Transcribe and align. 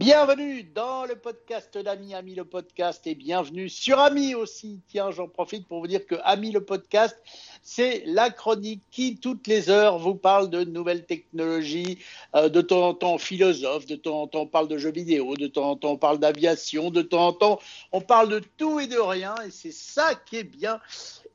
Bienvenue 0.00 0.62
dans 0.62 1.04
le 1.04 1.14
podcast 1.14 1.76
d'Ami, 1.76 2.14
Ami 2.14 2.34
le 2.34 2.46
podcast 2.46 3.06
et 3.06 3.14
bienvenue 3.14 3.68
sur 3.68 3.98
Ami 3.98 4.34
aussi. 4.34 4.80
Tiens, 4.88 5.10
j'en 5.10 5.28
profite 5.28 5.68
pour 5.68 5.80
vous 5.80 5.86
dire 5.86 6.06
que 6.06 6.14
Ami 6.24 6.52
le 6.52 6.64
podcast, 6.64 7.18
c'est 7.62 8.02
la 8.06 8.30
chronique 8.30 8.80
qui, 8.90 9.18
toutes 9.18 9.46
les 9.46 9.68
heures, 9.68 9.98
vous 9.98 10.14
parle 10.14 10.48
de 10.48 10.64
nouvelles 10.64 11.04
technologies. 11.04 11.98
Euh, 12.34 12.48
de 12.48 12.62
temps 12.62 12.88
en 12.88 12.94
temps, 12.94 13.18
philosophe, 13.18 13.84
de 13.84 13.94
temps 13.94 14.22
en 14.22 14.26
temps, 14.26 14.40
on 14.40 14.46
parle 14.46 14.68
de 14.68 14.78
jeux 14.78 14.90
vidéo, 14.90 15.36
de 15.36 15.48
temps 15.48 15.72
en 15.72 15.76
temps, 15.76 15.90
on 15.90 15.98
parle 15.98 16.18
d'aviation, 16.18 16.90
de 16.90 17.02
temps 17.02 17.26
en 17.26 17.32
temps, 17.34 17.60
on 17.92 18.00
parle 18.00 18.30
de 18.30 18.40
tout 18.56 18.80
et 18.80 18.86
de 18.86 18.98
rien 18.98 19.34
et 19.46 19.50
c'est 19.50 19.70
ça 19.70 20.14
qui 20.14 20.38
est 20.38 20.44
bien. 20.44 20.80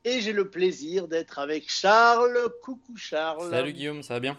Et 0.04 0.20
j'ai 0.20 0.32
le 0.32 0.50
plaisir 0.50 1.06
d'être 1.06 1.38
avec 1.38 1.70
Charles. 1.70 2.36
Coucou 2.64 2.96
Charles. 2.96 3.48
Salut 3.48 3.72
Guillaume, 3.72 4.02
ça 4.02 4.14
va 4.14 4.20
bien? 4.20 4.36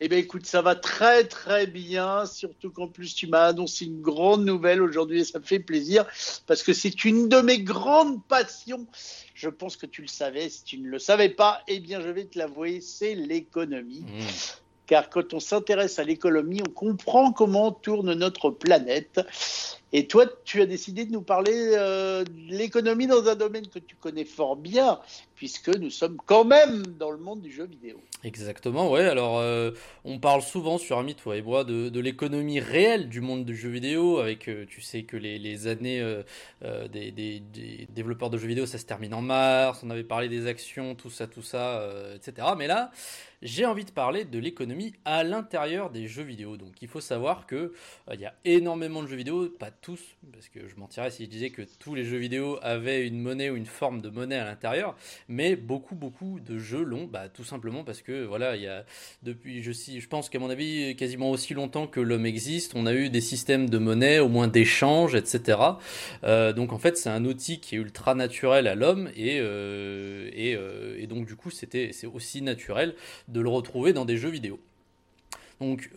Eh 0.00 0.08
bien, 0.08 0.18
écoute, 0.18 0.46
ça 0.46 0.62
va 0.62 0.76
très 0.76 1.24
très 1.24 1.66
bien, 1.66 2.24
surtout 2.24 2.70
qu'en 2.70 2.86
plus 2.86 3.14
tu 3.14 3.26
m'as 3.26 3.46
annoncé 3.46 3.86
une 3.86 4.00
grande 4.00 4.44
nouvelle 4.44 4.80
aujourd'hui 4.80 5.20
et 5.20 5.24
ça 5.24 5.40
me 5.40 5.44
fait 5.44 5.58
plaisir 5.58 6.06
parce 6.46 6.62
que 6.62 6.72
c'est 6.72 7.04
une 7.04 7.28
de 7.28 7.40
mes 7.40 7.60
grandes 7.60 8.22
passions. 8.24 8.86
Je 9.34 9.48
pense 9.48 9.76
que 9.76 9.86
tu 9.86 10.02
le 10.02 10.08
savais. 10.08 10.48
Si 10.50 10.62
tu 10.62 10.78
ne 10.78 10.88
le 10.88 10.98
savais 10.98 11.30
pas, 11.30 11.62
eh 11.66 11.80
bien, 11.80 12.00
je 12.00 12.08
vais 12.08 12.26
te 12.26 12.38
l'avouer, 12.38 12.80
c'est 12.80 13.14
l'économie. 13.14 14.02
Mmh. 14.02 14.26
Car 14.86 15.10
quand 15.10 15.34
on 15.34 15.40
s'intéresse 15.40 15.98
à 15.98 16.04
l'économie, 16.04 16.62
on 16.66 16.70
comprend 16.70 17.32
comment 17.32 17.72
tourne 17.72 18.14
notre 18.14 18.50
planète. 18.50 19.20
Et 19.92 20.06
toi, 20.06 20.26
tu 20.44 20.62
as 20.62 20.66
décidé 20.66 21.04
de 21.04 21.12
nous 21.12 21.22
parler 21.22 21.72
euh, 21.74 22.24
de 22.24 22.30
l'économie 22.54 23.06
dans 23.06 23.26
un 23.28 23.34
domaine 23.34 23.66
que 23.68 23.78
tu 23.78 23.96
connais 23.96 24.24
fort 24.24 24.56
bien, 24.56 24.98
puisque 25.38 25.68
nous 25.68 25.88
sommes 25.88 26.18
quand 26.26 26.44
même 26.44 26.82
dans 26.98 27.12
le 27.12 27.16
monde 27.16 27.40
du 27.40 27.52
jeu 27.52 27.64
vidéo. 27.64 28.02
Exactement, 28.24 28.90
ouais. 28.90 29.04
Alors, 29.04 29.38
euh, 29.38 29.70
on 30.04 30.18
parle 30.18 30.42
souvent 30.42 30.78
sur 30.78 30.98
Ami, 30.98 31.14
toi 31.14 31.36
et 31.36 31.42
moi, 31.42 31.62
de, 31.62 32.00
l'économie 32.00 32.58
réelle 32.58 33.08
du 33.08 33.20
monde 33.20 33.44
du 33.44 33.56
jeu 33.56 33.68
vidéo, 33.68 34.18
avec, 34.18 34.48
euh, 34.48 34.66
tu 34.68 34.80
sais 34.80 35.04
que 35.04 35.16
les, 35.16 35.68
années 35.68 36.04
des, 36.92 37.12
des, 37.12 37.88
développeurs 37.90 38.30
de 38.30 38.36
jeux 38.36 38.48
vidéo, 38.48 38.66
ça 38.66 38.78
se 38.78 38.84
termine 38.84 39.14
en 39.14 39.22
mars, 39.22 39.80
on 39.84 39.90
avait 39.90 40.02
parlé 40.02 40.28
des 40.28 40.48
actions, 40.48 40.96
tout 40.96 41.10
ça, 41.10 41.28
tout 41.28 41.42
ça, 41.42 41.88
etc. 42.16 42.48
Mais 42.56 42.66
là, 42.66 42.90
j'ai 43.42 43.66
envie 43.66 43.84
de 43.84 43.90
parler 43.90 44.24
de 44.24 44.38
l'économie 44.38 44.94
à 45.04 45.22
l'intérieur 45.22 45.90
des 45.90 46.08
jeux 46.08 46.24
vidéo. 46.24 46.56
Donc, 46.56 46.82
il 46.82 46.88
faut 46.88 47.00
savoir 47.00 47.46
que 47.46 47.72
il 48.12 48.20
y 48.20 48.26
a 48.26 48.34
énormément 48.44 49.02
de 49.02 49.08
jeux 49.08 49.16
vidéo, 49.16 49.48
pas 49.48 49.70
tous, 49.70 50.00
parce 50.32 50.48
que 50.48 50.66
je 50.66 50.76
mentirais 50.76 51.10
si 51.10 51.24
je 51.24 51.30
disais 51.30 51.50
que 51.50 51.62
tous 51.78 51.94
les 51.94 52.04
jeux 52.04 52.18
vidéo 52.18 52.58
avaient 52.62 53.06
une 53.06 53.20
monnaie 53.20 53.50
ou 53.50 53.56
une 53.56 53.66
forme 53.66 54.00
de 54.00 54.10
monnaie 54.10 54.38
à 54.38 54.44
l'intérieur, 54.44 54.96
mais 55.28 55.56
beaucoup, 55.56 55.94
beaucoup 55.94 56.40
de 56.40 56.58
jeux 56.58 56.82
l'ont, 56.82 57.04
bah, 57.04 57.28
tout 57.28 57.44
simplement 57.44 57.84
parce 57.84 58.00
que, 58.00 58.24
voilà, 58.24 58.56
il 58.56 58.62
y 58.62 58.66
a, 58.66 58.84
depuis, 59.22 59.62
je, 59.62 59.72
je 59.72 60.08
pense 60.08 60.30
qu'à 60.30 60.38
mon 60.38 60.48
avis, 60.48 60.96
quasiment 60.96 61.30
aussi 61.30 61.52
longtemps 61.52 61.86
que 61.86 62.00
l'homme 62.00 62.24
existe, 62.24 62.72
on 62.74 62.86
a 62.86 62.94
eu 62.94 63.10
des 63.10 63.20
systèmes 63.20 63.68
de 63.68 63.78
monnaie, 63.78 64.18
au 64.18 64.28
moins 64.28 64.48
d'échanges, 64.48 65.14
etc. 65.14 65.60
Euh, 66.24 66.52
donc, 66.54 66.72
en 66.72 66.78
fait, 66.78 66.96
c'est 66.96 67.10
un 67.10 67.24
outil 67.26 67.60
qui 67.60 67.74
est 67.76 67.78
ultra 67.78 68.14
naturel 68.14 68.66
à 68.66 68.74
l'homme, 68.74 69.10
et, 69.14 69.38
euh, 69.40 70.30
euh, 70.34 70.96
et, 70.98 71.06
donc, 71.06 71.26
du 71.26 71.36
coup, 71.36 71.50
c'était, 71.50 71.90
c'est 71.92 72.06
aussi 72.06 72.40
naturel 72.40 72.94
de 73.28 73.40
le 73.40 73.50
retrouver 73.50 73.92
dans 73.92 74.06
des 74.06 74.16
jeux 74.16 74.30
vidéo. 74.30 74.58
Donc, 75.60 75.90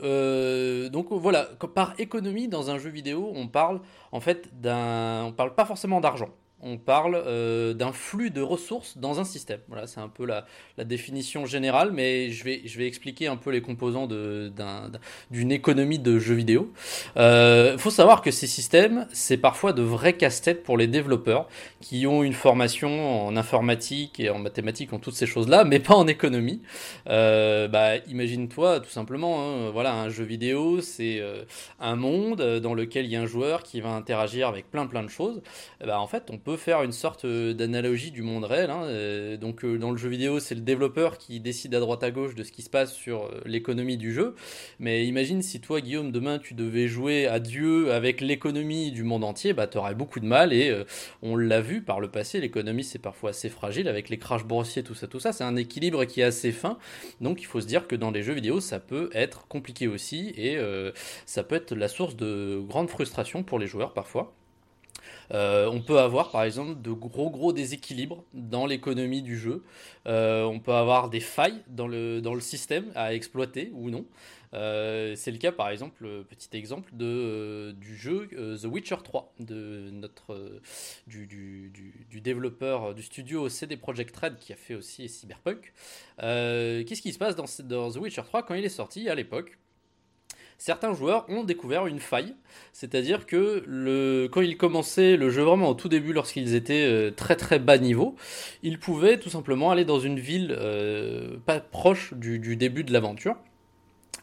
donc 0.91 1.11
voilà, 1.11 1.43
par 1.75 1.93
économie 1.99 2.47
dans 2.47 2.71
un 2.71 2.79
jeu 2.79 2.89
vidéo, 2.89 3.31
on 3.35 3.47
parle 3.47 3.79
en 4.11 4.19
fait 4.19 4.49
d'un, 4.59 5.25
on 5.25 5.33
parle 5.33 5.53
pas 5.53 5.65
forcément 5.65 6.01
d'argent 6.01 6.29
on 6.63 6.77
parle 6.77 7.15
euh, 7.15 7.73
d'un 7.73 7.91
flux 7.91 8.29
de 8.29 8.41
ressources 8.41 8.97
dans 8.97 9.19
un 9.19 9.23
système. 9.23 9.59
Voilà, 9.67 9.87
c'est 9.87 9.99
un 9.99 10.07
peu 10.07 10.25
la, 10.25 10.45
définition 10.83 11.45
générale, 11.45 11.91
mais 11.91 12.31
je 12.31 12.43
vais, 12.43 12.61
je 12.65 12.77
vais 12.79 12.87
expliquer 12.87 13.27
un 13.27 13.35
peu 13.35 13.51
les 13.51 13.61
composants 13.61 14.07
d'une 14.07 15.51
économie 15.51 15.99
de 15.99 16.17
jeux 16.17 16.33
vidéo. 16.33 16.73
Il 17.15 17.21
euh, 17.21 17.77
faut 17.77 17.91
savoir 17.91 18.21
que 18.21 18.31
ces 18.31 18.47
systèmes, 18.47 19.07
c'est 19.13 19.37
parfois 19.37 19.73
de 19.73 19.83
vrais 19.83 20.13
casse-têtes 20.13 20.63
pour 20.63 20.77
les 20.77 20.87
développeurs 20.87 21.47
qui 21.81 22.07
ont 22.07 22.23
une 22.23 22.33
formation 22.33 23.27
en 23.27 23.37
informatique 23.37 24.19
et 24.19 24.31
en 24.31 24.39
mathématiques, 24.39 24.91
en 24.91 24.97
toutes 24.97 25.13
ces 25.13 25.27
choses-là, 25.27 25.65
mais 25.65 25.79
pas 25.79 25.93
en 25.93 26.07
économie. 26.07 26.63
Euh, 27.07 27.67
bah, 27.67 27.97
imagine-toi 28.07 28.79
tout 28.79 28.89
simplement, 28.89 29.41
hein, 29.41 29.69
voilà, 29.69 29.93
un 29.93 30.09
jeu 30.09 30.23
vidéo, 30.23 30.81
c'est 30.81 31.21
un 31.79 31.95
monde 31.95 32.41
dans 32.59 32.73
lequel 32.73 33.05
il 33.05 33.11
y 33.11 33.15
a 33.15 33.21
un 33.21 33.27
joueur 33.27 33.61
qui 33.61 33.81
va 33.81 33.89
interagir 33.89 34.47
avec 34.47 34.69
plein 34.71 34.87
plein 34.87 35.03
de 35.03 35.09
choses. 35.09 35.41
Bah, 35.85 35.99
en 35.99 36.07
fait, 36.07 36.29
on 36.31 36.39
peut 36.39 36.50
faire 36.57 36.83
une 36.83 36.91
sorte 36.91 37.25
euh, 37.25 37.53
d'analogie 37.53 38.11
du 38.11 38.21
monde 38.21 38.45
réel. 38.45 38.69
Hein. 38.69 38.83
Euh, 38.85 39.37
donc 39.37 39.63
euh, 39.63 39.77
dans 39.77 39.91
le 39.91 39.97
jeu 39.97 40.09
vidéo, 40.09 40.39
c'est 40.39 40.55
le 40.55 40.61
développeur 40.61 41.17
qui 41.17 41.39
décide 41.39 41.73
à 41.75 41.79
droite 41.79 42.03
à 42.03 42.11
gauche 42.11 42.35
de 42.35 42.43
ce 42.43 42.51
qui 42.51 42.61
se 42.61 42.69
passe 42.69 42.93
sur 42.93 43.29
l'économie 43.45 43.97
du 43.97 44.13
jeu. 44.13 44.35
Mais 44.79 45.05
imagine 45.05 45.41
si 45.41 45.61
toi, 45.61 45.81
Guillaume, 45.81 46.11
demain 46.11 46.39
tu 46.39 46.53
devais 46.53 46.87
jouer 46.87 47.27
à 47.27 47.39
Dieu 47.39 47.91
avec 47.91 48.21
l'économie 48.21 48.91
du 48.91 49.03
monde 49.03 49.23
entier, 49.23 49.53
bah 49.53 49.69
aurais 49.75 49.95
beaucoup 49.95 50.19
de 50.19 50.25
mal. 50.25 50.53
Et 50.53 50.75
on 51.21 51.35
l'a 51.35 51.61
vu 51.61 51.81
par 51.81 51.99
le 51.99 52.09
passé, 52.09 52.39
l'économie 52.39 52.83
c'est 52.83 52.99
parfois 52.99 53.31
assez 53.31 53.49
fragile 53.49 53.87
avec 53.87 54.09
les 54.09 54.17
crashs 54.17 54.45
boursiers, 54.45 54.83
tout 54.83 54.95
ça, 54.95 55.07
tout 55.07 55.19
ça. 55.19 55.33
C'est 55.33 55.43
un 55.43 55.55
équilibre 55.55 56.05
qui 56.05 56.21
est 56.21 56.25
assez 56.25 56.51
fin. 56.51 56.77
Donc 57.21 57.41
il 57.41 57.45
faut 57.45 57.61
se 57.61 57.67
dire 57.67 57.87
que 57.87 57.95
dans 57.95 58.11
les 58.11 58.23
jeux 58.23 58.33
vidéo, 58.33 58.59
ça 58.59 58.79
peut 58.79 59.09
être 59.13 59.47
compliqué 59.47 59.87
aussi 59.87 60.33
et 60.37 60.57
ça 61.25 61.43
peut 61.43 61.55
être 61.55 61.75
la 61.75 61.87
source 61.87 62.15
de 62.15 62.61
grandes 62.67 62.89
frustrations 62.89 63.43
pour 63.43 63.59
les 63.59 63.67
joueurs 63.67 63.93
parfois. 63.93 64.33
Euh, 65.33 65.67
on 65.67 65.81
peut 65.81 65.99
avoir 65.99 66.31
par 66.31 66.43
exemple 66.43 66.81
de 66.81 66.91
gros 66.91 67.29
gros 67.29 67.53
déséquilibres 67.53 68.23
dans 68.33 68.65
l'économie 68.65 69.21
du 69.21 69.37
jeu. 69.37 69.63
Euh, 70.07 70.43
on 70.43 70.59
peut 70.59 70.73
avoir 70.73 71.09
des 71.09 71.19
failles 71.19 71.61
dans 71.67 71.87
le, 71.87 72.21
dans 72.21 72.33
le 72.33 72.41
système 72.41 72.91
à 72.95 73.13
exploiter 73.13 73.71
ou 73.73 73.89
non. 73.89 74.05
Euh, 74.53 75.15
c'est 75.15 75.31
le 75.31 75.37
cas 75.37 75.53
par 75.53 75.69
exemple, 75.69 76.05
petit 76.29 76.57
exemple 76.57 76.91
de, 76.93 77.73
du 77.79 77.95
jeu 77.95 78.27
The 78.61 78.65
Witcher 78.65 78.97
3 79.01 79.33
de 79.39 79.89
notre, 79.91 80.59
du, 81.07 81.25
du, 81.25 81.71
du, 82.09 82.21
développeur 82.21 82.93
du 82.93 83.01
studio 83.01 83.47
CD 83.47 83.77
Projekt 83.77 84.15
Red 84.17 84.37
qui 84.37 84.51
a 84.51 84.57
fait 84.57 84.75
aussi 84.75 85.07
Cyberpunk. 85.07 85.73
Qu'est-ce 86.19 87.01
qui 87.01 87.13
se 87.13 87.19
passe 87.19 87.35
dans, 87.35 87.45
dans 87.63 87.91
The 87.91 87.97
Witcher 87.97 88.23
3 88.23 88.43
quand 88.43 88.55
il 88.55 88.65
est 88.65 88.69
sorti 88.69 89.07
à 89.07 89.15
l'époque? 89.15 89.57
Certains 90.61 90.93
joueurs 90.93 91.25
ont 91.27 91.43
découvert 91.43 91.87
une 91.87 91.99
faille. 91.99 92.35
C'est-à-dire 92.71 93.25
que 93.25 94.27
quand 94.27 94.41
ils 94.41 94.57
commençaient 94.57 95.17
le 95.17 95.31
jeu 95.31 95.41
vraiment 95.41 95.69
au 95.69 95.73
tout 95.73 95.89
début, 95.89 96.13
lorsqu'ils 96.13 96.53
étaient 96.53 96.85
euh, 96.87 97.09
très 97.09 97.35
très 97.35 97.57
bas 97.57 97.79
niveau, 97.79 98.15
ils 98.61 98.77
pouvaient 98.77 99.17
tout 99.17 99.31
simplement 99.31 99.71
aller 99.71 99.85
dans 99.85 99.99
une 99.99 100.19
ville 100.19 100.55
euh, 100.55 101.37
pas 101.47 101.59
proche 101.59 102.13
du 102.13 102.55
début 102.55 102.83
de 102.83 102.93
l'aventure 102.93 103.37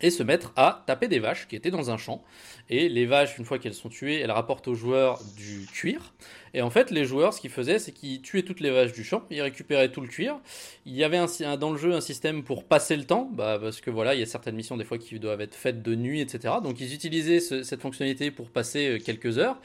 et 0.00 0.10
se 0.10 0.22
mettre 0.22 0.52
à 0.56 0.84
taper 0.86 1.08
des 1.08 1.18
vaches 1.18 1.48
qui 1.48 1.56
étaient 1.56 1.70
dans 1.70 1.90
un 1.90 1.96
champ. 1.96 2.22
Et 2.70 2.88
les 2.88 3.06
vaches, 3.06 3.38
une 3.38 3.44
fois 3.44 3.58
qu'elles 3.58 3.74
sont 3.74 3.88
tuées, 3.88 4.20
elles 4.20 4.30
rapportent 4.30 4.68
aux 4.68 4.74
joueurs 4.74 5.20
du 5.36 5.66
cuir. 5.66 6.14
Et 6.54 6.62
en 6.62 6.70
fait, 6.70 6.90
les 6.90 7.04
joueurs, 7.04 7.34
ce 7.34 7.40
qu'ils 7.40 7.50
faisaient, 7.50 7.78
c'est 7.78 7.92
qu'ils 7.92 8.22
tuaient 8.22 8.42
toutes 8.42 8.60
les 8.60 8.70
vaches 8.70 8.92
du 8.92 9.04
champ, 9.04 9.24
ils 9.30 9.42
récupéraient 9.42 9.90
tout 9.90 10.00
le 10.00 10.08
cuir. 10.08 10.38
Il 10.86 10.94
y 10.94 11.04
avait 11.04 11.20
dans 11.58 11.70
le 11.70 11.78
jeu 11.78 11.92
un 11.92 12.00
système 12.00 12.42
pour 12.44 12.64
passer 12.64 12.96
le 12.96 13.04
temps, 13.04 13.28
bah, 13.32 13.58
parce 13.60 13.80
que 13.80 13.90
voilà, 13.90 14.14
il 14.14 14.20
y 14.20 14.22
a 14.22 14.26
certaines 14.26 14.56
missions 14.56 14.76
des 14.76 14.84
fois 14.84 14.98
qui 14.98 15.18
doivent 15.18 15.40
être 15.40 15.54
faites 15.54 15.82
de 15.82 15.94
nuit, 15.94 16.20
etc. 16.20 16.54
Donc 16.62 16.80
ils 16.80 16.94
utilisaient 16.94 17.40
cette 17.40 17.80
fonctionnalité 17.80 18.30
pour 18.30 18.50
passer 18.50 18.88
euh, 18.88 18.98
quelques 18.98 19.38
heures. 19.38 19.58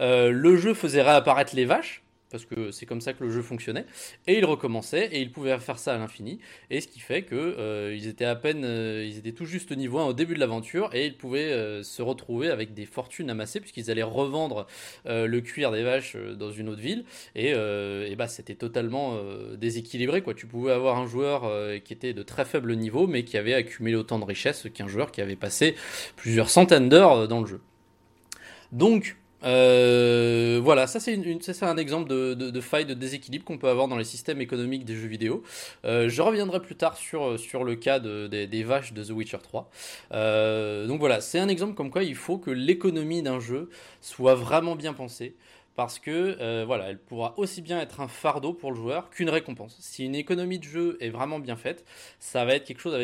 Euh, 0.00 0.30
le 0.30 0.56
jeu 0.56 0.74
faisait 0.74 1.02
réapparaître 1.02 1.54
les 1.54 1.64
vaches 1.64 2.02
parce 2.32 2.46
que 2.46 2.70
c'est 2.72 2.86
comme 2.86 3.00
ça 3.00 3.12
que 3.12 3.22
le 3.22 3.30
jeu 3.30 3.42
fonctionnait. 3.42 3.84
Et 4.26 4.38
ils 4.38 4.44
recommençaient 4.44 5.08
et 5.12 5.20
ils 5.20 5.30
pouvaient 5.30 5.56
faire 5.58 5.78
ça 5.78 5.94
à 5.94 5.98
l'infini. 5.98 6.40
Et 6.70 6.80
ce 6.80 6.88
qui 6.88 6.98
fait 6.98 7.22
que 7.22 7.36
euh, 7.36 7.94
ils 7.94 8.08
étaient 8.08 8.24
à 8.24 8.34
peine, 8.34 8.64
euh, 8.64 9.06
ils 9.06 9.18
étaient 9.18 9.32
tout 9.32 9.44
juste 9.44 9.70
au 9.70 9.74
niveau 9.74 9.98
1 9.98 10.06
au 10.06 10.12
début 10.14 10.34
de 10.34 10.40
l'aventure 10.40 10.90
et 10.94 11.06
ils 11.06 11.16
pouvaient 11.16 11.52
euh, 11.52 11.82
se 11.82 12.00
retrouver 12.00 12.48
avec 12.48 12.72
des 12.74 12.86
fortunes 12.86 13.28
amassées 13.30 13.60
puisqu'ils 13.60 13.90
allaient 13.90 14.02
revendre 14.02 14.66
le 15.04 15.40
cuir 15.40 15.70
des 15.70 15.82
vaches 15.82 16.16
dans 16.16 16.50
une 16.50 16.70
autre 16.70 16.80
ville. 16.80 17.04
Et, 17.34 17.50
et 17.50 18.16
bah 18.16 18.28
c'était 18.28 18.54
totalement 18.54 19.18
déséquilibré 19.56 20.22
quoi. 20.22 20.32
Tu 20.32 20.46
pouvais 20.46 20.72
avoir 20.72 20.98
un 20.98 21.06
joueur 21.06 21.42
qui 21.82 21.92
était 21.92 22.14
de 22.14 22.22
très 22.22 22.46
faible 22.46 22.74
niveau 22.76 23.06
mais 23.06 23.24
qui 23.24 23.36
avait 23.36 23.52
accumulé 23.52 23.96
autant 23.96 24.18
de 24.18 24.24
richesses 24.24 24.68
qu'un 24.72 24.88
joueur 24.88 25.12
qui 25.12 25.20
avait 25.20 25.36
passé 25.36 25.74
plusieurs 26.16 26.48
centaines 26.48 26.88
d'heures 26.88 27.28
dans 27.28 27.40
le 27.40 27.46
jeu. 27.46 27.60
Donc 28.72 29.16
euh, 29.44 30.60
voilà, 30.62 30.86
ça 30.86 31.00
c'est 31.00 31.14
un 31.62 31.76
exemple 31.76 32.08
de, 32.08 32.60
faille, 32.60 32.86
de 32.86 32.94
déséquilibre 32.94 33.44
qu'on 33.44 33.58
peut 33.58 33.68
avoir 33.68 33.88
dans 33.88 33.96
les 33.96 34.04
systèmes 34.04 34.40
économiques 34.40 34.84
des 34.84 34.96
jeux 34.96 35.08
vidéo. 35.08 35.42
Euh, 35.84 36.08
je 36.08 36.22
reviendrai 36.22 36.60
plus 36.60 36.76
tard 36.76 36.96
sur, 36.96 37.38
sur 37.38 37.64
le 37.64 37.74
cas 37.74 37.98
des, 37.98 38.62
vaches 38.64 38.92
de 38.92 39.02
The 39.02 39.10
Witcher 39.10 39.38
3. 39.42 39.70
Euh, 40.12 40.86
donc 40.86 41.00
voilà, 41.00 41.20
c'est 41.20 41.38
un 41.38 41.48
exemple 41.48 41.74
comme 41.74 41.90
quoi 41.90 42.02
il 42.02 42.14
faut 42.14 42.38
que 42.38 42.50
l'économie 42.50 43.22
d'un 43.22 43.40
jeu 43.40 43.68
soit 44.00 44.34
vraiment 44.34 44.76
bien 44.76 44.92
pensée 44.92 45.34
parce 45.74 45.98
que 45.98 46.36
euh, 46.40 46.64
voilà, 46.66 46.90
elle 46.90 46.98
pourra 46.98 47.34
aussi 47.38 47.62
bien 47.62 47.80
être 47.80 48.00
un 48.00 48.08
fardeau 48.08 48.52
pour 48.52 48.70
le 48.70 48.76
joueur 48.76 49.10
qu'une 49.10 49.30
récompense. 49.30 49.76
Si 49.80 50.04
une 50.04 50.14
économie 50.14 50.58
de 50.58 50.64
jeu 50.64 50.96
est 51.00 51.08
vraiment 51.08 51.38
bien 51.38 51.56
faite, 51.56 51.84
ça 52.18 52.44
va 52.44 52.54
être 52.54 52.64
quelque 52.64 52.80
chose 52.80 52.96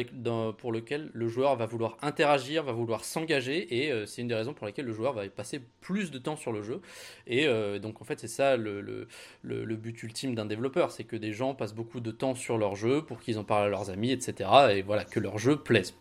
pour 0.59 0.73
lequel 0.73 1.11
le 1.13 1.29
joueur 1.29 1.57
va 1.57 1.67
vouloir 1.67 1.97
interagir, 2.03 2.63
va 2.65 2.73
vouloir 2.73 3.05
s'engager, 3.05 3.83
et 3.85 3.91
euh, 3.91 4.07
c'est 4.07 4.23
une 4.23 4.29
des 4.29 4.35
raisons 4.35 4.53
pour 4.53 4.67
lesquelles 4.67 4.87
le 4.87 4.93
joueur 4.93 5.13
va 5.15 5.29
passer 5.29 5.61
plus 5.81 6.11
de 6.11 6.19
temps 6.19 6.37
sur 6.37 6.53
le 6.53 6.63
jeu. 6.63 6.81
Et 7.27 7.47
euh, 7.47 7.79
donc 7.79 8.03
en 8.03 8.05
fait, 8.05 8.21
c'est 8.21 8.29
ça 8.29 8.57
le, 8.57 8.81
le, 8.81 9.07
le, 9.43 9.77
but 9.77 10.03
ultime 10.03 10.35
d'un 10.35 10.47
développeur, 10.47 10.91
c'est 10.91 11.05
que 11.05 11.17
des 11.17 11.33
gens 11.33 11.55
passent 11.55 11.75
beaucoup 11.75 12.01
de 12.01 12.11
temps 12.11 12.35
sur 12.35 12.59
leur 12.59 12.77
jeu 12.77 13.03
pour 13.03 13.21
qu'ils 13.21 13.39
en 13.39 13.45
parlent 13.45 13.67
à 13.67 13.69
leurs 13.69 13.91
amis, 13.91 14.11
etc. 14.11 14.51
Et 14.71 14.83
voilà, 14.83 15.05
que 15.05 15.21
leur 15.21 15.39
jeu 15.39 15.57
plaise. 15.57 15.95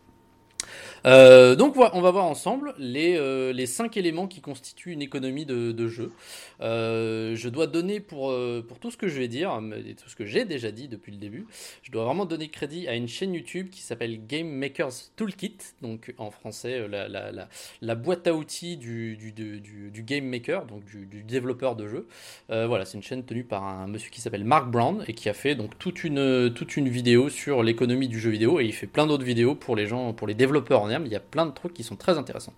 Euh, 1.06 1.54
donc 1.54 1.76
on 1.76 2.00
va 2.00 2.10
voir 2.10 2.26
ensemble 2.26 2.74
les, 2.78 3.16
euh, 3.16 3.66
cinq 3.66 3.96
éléments 3.96 4.26
qui 4.26 4.40
constituent 4.40 4.92
une 4.92 5.02
économie 5.02 5.46
de, 5.46 5.88
jeu. 5.88 6.12
Euh, 6.60 7.36
je 7.36 7.48
dois 7.48 7.66
donner 7.66 8.00
pour, 8.00 8.34
pour 8.66 8.78
tout 8.78 8.90
ce 8.90 8.96
que 8.96 9.08
je 9.08 9.18
vais 9.18 9.28
dire, 9.28 9.60
tout 10.02 10.08
ce 10.08 10.16
que 10.16 10.24
j'ai 10.24 10.44
déjà 10.44 10.70
dit 10.70 10.88
depuis 10.88 11.12
le 11.12 11.18
début, 11.18 11.46
je 11.82 11.92
dois 11.92 12.04
vraiment 12.04 12.24
donner 12.24 12.48
crédit 12.48 12.88
à 12.88 12.94
une 12.94 13.08
chaîne 13.08 13.34
YouTube 13.34 13.68
qui 13.70 13.82
s'appelle 13.82 14.26
Game 14.26 14.48
Makers 14.48 15.10
Toolkit, 15.16 15.58
donc 15.82 16.14
en 16.18 16.30
français 16.30 16.86
la, 16.88 17.94
boîte 17.94 18.26
à 18.26 18.34
outils 18.34 18.76
du, 18.76 19.16
du, 19.16 20.02
Game 20.02 20.24
Maker, 20.24 20.66
donc 20.66 20.84
du, 20.84 21.22
développeur 21.22 21.76
de 21.76 21.86
jeux. 21.86 22.06
voilà, 22.48 22.84
c'est 22.84 22.96
une 22.96 23.02
chaîne 23.02 23.24
tenue 23.24 23.44
par 23.44 23.64
un 23.64 23.86
monsieur 23.86 24.10
qui 24.10 24.20
s'appelle 24.20 24.44
Mark 24.44 24.70
Brown 24.70 25.04
et 25.06 25.14
qui 25.14 25.28
a 25.28 25.34
fait 25.34 25.54
donc 25.54 25.78
toute 25.78 26.04
une, 26.04 26.52
toute 26.54 26.76
une 26.76 26.88
vidéo 26.88 27.28
sur 27.28 27.62
l'économie 27.62 28.08
du 28.08 28.18
jeu 28.18 28.30
vidéo 28.30 28.60
et 28.60 28.64
il 28.64 28.72
fait 28.72 28.86
plein 28.86 29.06
d'autres 29.06 29.24
vidéos 29.24 29.54
pour 29.54 29.76
les 29.76 29.86
gens, 29.86 30.12
pour 30.12 30.26
les 30.26 30.34
développeurs 30.34 30.87
il 30.90 31.12
y 31.12 31.16
a 31.16 31.20
plein 31.20 31.46
de 31.46 31.52
trucs 31.52 31.74
qui 31.74 31.84
sont 31.84 31.96
très 31.96 32.18
intéressants. 32.18 32.54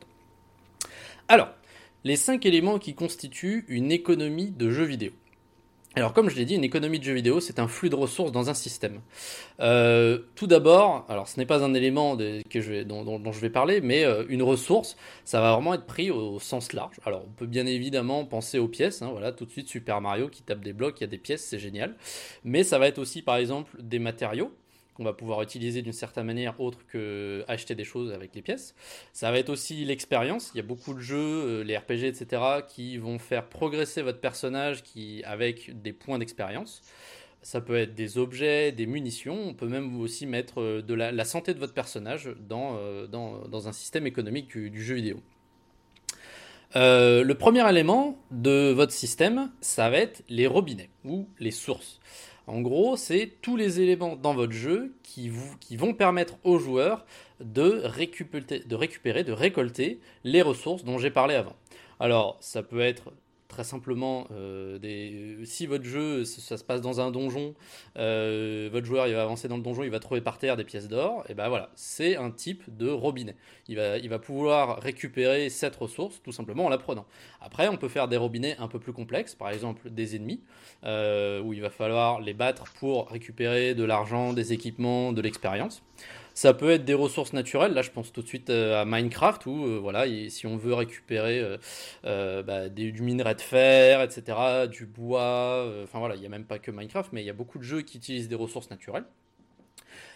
Alors, 1.29 1.49
les 2.05 2.17
cinq 2.17 2.47
éléments 2.47 2.79
qui 2.79 2.95
constituent 2.95 3.65
une 3.69 3.93
économie 3.93 4.51
de 4.51 4.71
jeux 4.71 4.85
vidéo. 4.85 5.13
Alors 5.97 6.13
comme 6.13 6.31
je 6.31 6.37
l'ai 6.37 6.45
dit, 6.45 6.55
une 6.55 6.63
économie 6.63 7.01
de 7.01 7.05
jeux 7.05 7.15
vidéo, 7.15 7.41
c'est 7.41 7.59
un 7.59 7.67
flux 7.67 7.91
de 7.91 7.97
ressources 7.97 8.31
dans 8.31 8.49
un 8.49 8.55
système. 8.55 9.01
Euh, 9.59 10.21
tout 10.37 10.47
d'abord, 10.47 11.05
alors 11.09 11.27
ce 11.27 11.37
n'est 11.37 11.47
pas 11.47 11.65
un 11.65 11.75
élément 11.75 12.15
dont, 12.15 13.33
je 13.33 13.41
vais 13.41 13.51
parler, 13.51 13.81
mais 13.81 14.05
euh, 14.05 14.25
une 14.29 14.45
ressource, 14.45 14.97
ça 15.25 15.41
va 15.41 15.53
vraiment 15.53 15.75
être 15.75 15.87
pris 15.87 16.13
au, 16.13 16.39
sens 16.39 16.73
large. 16.75 16.95
Alors 17.05 17.25
on 17.27 17.33
peut 17.33 17.47
bien 17.47 17.67
évidemment 17.67 18.25
penser 18.25 18.61
aux 18.61 18.69
pièces, 18.69 19.03
hein, 19.03 19.09
voilà, 19.11 19.33
tout 19.33 19.47
de 19.47 19.51
suite 19.51 19.69
Super 19.69 20.01
Mario 20.01 20.29
qui 20.29 20.43
tape 20.43 20.61
des 20.61 20.73
blocs, 20.73 20.95
il 21.01 21.01
y 21.01 21.05
a 21.05 21.09
des 21.09 21.19
pièces, 21.19 21.45
c'est 21.45 21.59
génial. 21.59 21.97
Mais 22.45 22.63
ça 22.63 22.79
va 22.79 22.87
être 22.87 22.99
aussi 22.99 23.23
par 23.23 23.37
exemple 23.37 23.77
des 23.83 23.99
matériaux, 23.99 24.53
qu'on 25.01 25.05
va 25.05 25.15
pouvoir 25.15 25.41
utiliser 25.41 25.81
d'une 25.81 25.95
certaine 25.95 26.27
manière 26.27 26.61
autre 26.61 26.81
que 26.87 27.43
acheter 27.49 27.75
des 27.75 27.85
choses 27.85 28.13
avec 28.13 28.35
les 28.35 28.43
pièces. 28.43 28.75
Ça 29.15 29.31
va 29.31 29.39
être 29.39 29.49
aussi 29.49 29.83
l'expérience. 29.87 30.51
Il 30.55 30.59
y 30.59 30.61
a 30.61 30.63
beaucoup 30.63 30.93
de 30.93 31.01
jeux, 31.01 31.17
euh, 31.17 31.65
les 31.65 31.75
RPG, 31.75 32.05
etc., 32.05 32.43
qui 32.69 32.99
vont 32.99 33.19
faire 33.19 33.47
progresser 33.47 34.03
votre 34.03 34.21
personnage 34.21 34.83
qui, 34.83 35.23
avec 35.25 35.81
des 35.81 35.95
points 35.95 36.19
d'expérience. 36.19 36.83
Ça 37.41 37.63
peut 37.63 37.77
être 37.77 37.95
des 37.95 38.19
objets, 38.19 38.73
des 38.73 38.85
munitions. 38.85 39.39
On 39.43 39.55
peut 39.55 39.69
même 39.69 39.99
aussi 40.03 40.27
mettre 40.27 40.61
euh, 40.61 40.83
de 40.83 40.93
la, 40.93 41.25
santé 41.25 41.55
de 41.55 41.59
votre 41.59 41.73
personnage 41.73 42.29
dans, 42.39 42.77
euh, 42.77 43.07
dans, 43.07 43.69
un 43.69 43.73
système 43.73 44.07
économique 44.07 44.49
du, 44.55 44.85
jeu 44.85 44.97
vidéo. 44.97 45.23
le 46.75 47.33
premier 47.33 47.67
élément 47.71 48.19
de 48.31 48.71
votre 48.71 48.93
système, 48.93 49.51
ça 49.63 49.89
va 49.89 49.97
être 49.97 50.23
les 50.29 50.47
robinets 50.47 50.91
ou 51.07 51.27
les 51.39 51.53
sources. 51.53 52.01
En 52.51 52.63
gros, 52.63 52.97
c'est 52.97 53.31
tous 53.43 53.57
les 53.57 53.81
éléments 53.81 54.17
dans 54.17 54.35
votre 54.35 54.53
jeu 54.53 54.93
qui, 55.05 55.31
vont 55.77 55.95
permettre 55.95 56.35
aux 56.43 56.59
joueurs 56.59 57.07
de 57.39 57.81
récupérer, 57.85 59.23
de 59.23 59.33
récolter 59.33 60.01
les 60.25 60.43
ressources 60.43 60.83
dont 60.83 60.99
j'ai 60.99 61.13
parlé 61.13 61.37
avant. 61.37 61.55
Alors, 62.01 62.39
ça 62.41 62.65
peut 62.65 62.81
être 62.81 63.13
très 63.51 63.65
simplement, 63.65 64.27
euh, 64.31 64.79
des... 64.79 65.45
si 65.45 65.67
votre 65.67 65.85
jeu, 65.85 66.25
ça 66.25 66.57
se 66.57 66.65
passe 66.65 66.81
dans 66.81 67.01
un 67.01 67.11
donjon, 67.11 67.55
euh, 67.99 68.71
votre 68.73 68.87
joueur 68.87 69.07
va 69.09 69.23
avancer 69.23 69.49
dans 69.49 69.57
le 69.57 69.63
donjon, 69.63 69.83
il 69.83 69.91
va 69.91 69.99
trouver 69.99 70.23
par 70.23 70.39
terre 70.39 70.57
des 70.57 70.65
pièces 70.65 70.89
d'or, 70.89 71.25
et 71.29 71.35
ben 71.35 71.49
voilà, 71.49 71.71
c'est 71.75 72.17
un 72.17 72.31
type 72.31 72.63
de 72.75 72.89
robinet. 72.89 73.37
Il 73.69 73.77
va, 73.77 74.19
pouvoir 74.19 74.81
récupérer 74.81 75.51
cette 75.51 75.77
ressource 75.77 76.21
tout 76.23 76.33
simplement 76.33 76.65
en 76.65 76.69
la 76.69 76.79
prenant. 76.79 77.07
Après, 77.41 77.69
on 77.69 77.77
peut 77.77 77.89
faire 77.89 78.09
des 78.09 78.17
robinets 78.17 78.57
un 78.59 78.69
peu 78.69 78.79
plus 78.79 78.93
complexes, 78.93 79.35
par 79.35 79.51
exemple 79.51 79.91
des 79.91 80.17
ennemis, 80.17 80.41
euh, 80.85 81.41
où 81.43 81.53
il 81.53 81.61
va 81.61 81.71
falloir 81.71 82.21
les 82.21 82.35
battre 82.35 82.65
pour 82.79 83.11
récupérer 83.11 83.75
de 83.75 83.85
l'argent, 83.85 84.33
des 84.33 84.53
équipements, 84.53 85.13
de 85.13 85.21
l'expérience. 85.21 85.83
Ça 86.35 86.55
peut 86.55 86.71
être 86.71 86.85
des 86.85 86.95
ressources 86.95 87.33
naturelles. 87.33 87.73
Là, 87.73 87.83
je 87.83 87.91
pense 87.91 88.13
tout 88.13 88.23
de 88.23 88.27
suite 88.27 88.51
euh, 88.51 88.81
à 88.81 88.85
Minecraft 88.85 89.47
où, 89.47 89.67
euh, 89.67 89.79
voilà, 89.79 90.07
si 90.29 90.47
on 90.47 90.57
veut 90.57 90.75
récupérer 90.75 91.59
euh, 92.05 92.43
bah, 92.43 92.69
du 92.69 93.03
minerai 93.03 93.35
de 93.35 93.41
fer, 93.41 94.03
etc., 94.03 94.67
du 94.71 94.87
bois. 94.87 95.67
Enfin 95.85 95.99
voilà, 95.99 96.15
il 96.15 96.21
n'y 96.21 96.27
a 96.27 96.31
même 96.31 96.45
pas 96.45 96.59
que 96.59 96.71
Minecraft, 96.71 97.13
mais 97.13 97.23
il 97.23 97.27
y 97.27 97.31
a 97.31 97.35
beaucoup 97.35 97.59
de 97.59 97.65
jeux 97.65 97.83
qui 97.83 97.99
utilisent 97.99 98.29
des 98.29 98.37
ressources 98.37 98.71
naturelles. 98.71 99.05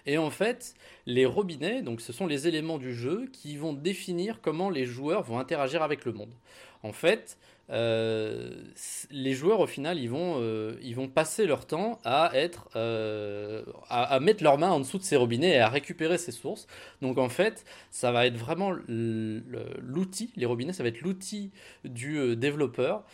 Et 0.06 0.18
en 0.18 0.30
fait, 0.30 0.74
les 1.06 1.24
robinets, 1.24 1.82
donc 1.82 2.00
ce 2.00 2.12
sont 2.12 2.26
les 2.26 2.46
éléments 2.46 2.78
du 2.78 2.94
jeu 2.94 3.26
qui 3.32 3.56
vont 3.56 3.72
définir 3.72 4.40
comment 4.42 4.68
les 4.68 4.84
joueurs 4.84 5.22
vont 5.22 5.38
interagir 5.38 5.82
avec 5.82 6.04
le 6.04 6.12
monde. 6.12 6.34
En 6.82 6.92
fait, 6.92 7.38
les 7.68 9.32
joueurs 9.32 9.60
au 9.60 9.66
final 9.66 9.98
ils 9.98 10.10
vont, 10.10 10.36
euh, 10.40 10.76
ils 10.82 10.94
vont 10.94 11.08
passer 11.08 11.46
leur 11.46 11.66
temps 11.66 11.98
à 12.04 12.30
être 12.34 12.68
euh, 12.76 13.64
à, 13.88 14.20
mettre 14.20 14.42
leurs 14.42 14.58
mains 14.58 14.70
en 14.70 14.80
dessous 14.80 14.98
de 14.98 15.02
ces 15.02 15.16
robinets 15.16 15.56
et 15.56 15.60
à 15.60 15.68
récupérer 15.68 16.18
ces 16.18 16.32
sources. 16.32 16.66
Donc 17.00 17.18
en 17.18 17.28
fait 17.28 17.64
ça 17.90 18.12
va 18.12 18.26
être 18.26 18.36
vraiment 18.36 18.72
l'outil 18.88 20.30
les 20.36 20.46
robinets 20.46 20.72
ça 20.72 20.82
va 20.82 20.90
être 20.90 21.00
l'outil 21.00 21.50
du 21.84 22.36
développeur 22.36 23.04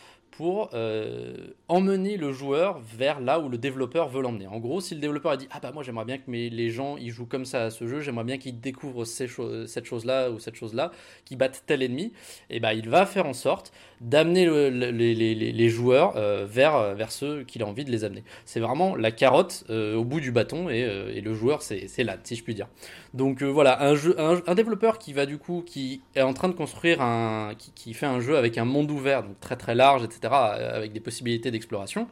pour 0.41 0.71
euh, 0.73 1.35
emmener 1.67 2.17
le 2.17 2.31
joueur 2.31 2.79
vers 2.97 3.19
là 3.19 3.39
où 3.39 3.47
le 3.47 3.59
développeur 3.59 4.09
veut 4.09 4.23
l'emmener. 4.23 4.47
En 4.47 4.57
gros, 4.57 4.81
si 4.81 4.95
le 4.95 4.99
développeur 4.99 5.33
a 5.33 5.37
dit 5.37 5.47
ah 5.51 5.59
bah 5.61 5.69
moi 5.71 5.83
j'aimerais 5.83 6.05
bien 6.05 6.17
que 6.17 6.31
mes, 6.31 6.49
les 6.49 6.71
gens 6.71 6.97
ils 6.97 7.11
jouent 7.11 7.27
comme 7.27 7.45
ça 7.45 7.65
à 7.65 7.69
ce 7.69 7.85
jeu, 7.85 8.01
j'aimerais 8.01 8.23
bien 8.23 8.39
qu'ils 8.39 8.59
découvrent 8.59 9.05
cette 9.05 9.27
chose 9.29 10.03
là 10.03 10.31
ou 10.31 10.39
cette 10.39 10.55
chose 10.55 10.73
là, 10.73 10.91
qu'ils 11.25 11.37
battent 11.37 11.61
tel 11.67 11.83
ennemi, 11.83 12.05
et 12.05 12.55
eh 12.55 12.59
bah 12.59 12.73
il 12.73 12.89
va 12.89 13.05
faire 13.05 13.27
en 13.27 13.33
sorte 13.33 13.71
d'amener 13.99 14.47
les, 14.71 15.69
joueurs 15.69 16.13
euh, 16.15 16.47
vers 16.49 16.95
vers 16.95 17.11
ceux 17.11 17.43
qu'il 17.43 17.61
a 17.61 17.67
envie 17.67 17.85
de 17.85 17.91
les 17.91 18.03
amener. 18.03 18.23
C'est 18.45 18.61
vraiment 18.61 18.95
la 18.95 19.11
carotte 19.11 19.63
euh, 19.69 19.93
au 19.93 20.03
bout 20.03 20.21
du 20.21 20.31
bâton 20.31 20.71
et, 20.71 20.79
et 20.79 21.21
le 21.21 21.35
joueur 21.35 21.61
c'est 21.61 22.03
là 22.03 22.17
si 22.23 22.35
je 22.35 22.43
puis 22.43 22.55
dire. 22.55 22.67
Donc 23.13 23.43
voilà 23.43 23.81
un 23.81 24.55
développeur 24.55 24.97
qui 24.97 25.11
va 25.11 25.25
du 25.25 25.37
coup 25.37 25.63
qui 25.65 26.01
est 26.15 26.21
en 26.21 26.33
train 26.33 26.47
de 26.47 26.53
construire 26.53 27.01
un 27.01 27.53
qui, 27.57 27.93
fait 27.93 28.05
un 28.05 28.21
jeu 28.21 28.37
avec 28.37 28.57
un 28.57 28.63
monde 28.63 28.89
ouvert 28.89 29.23
donc 29.23 29.37
très 29.41 29.57
très 29.57 29.75
large 29.75 30.03
etc 30.05 30.33
avec 30.33 30.93
des 30.93 31.01
possibilités 31.01 31.51
d'exploration, 31.51 32.07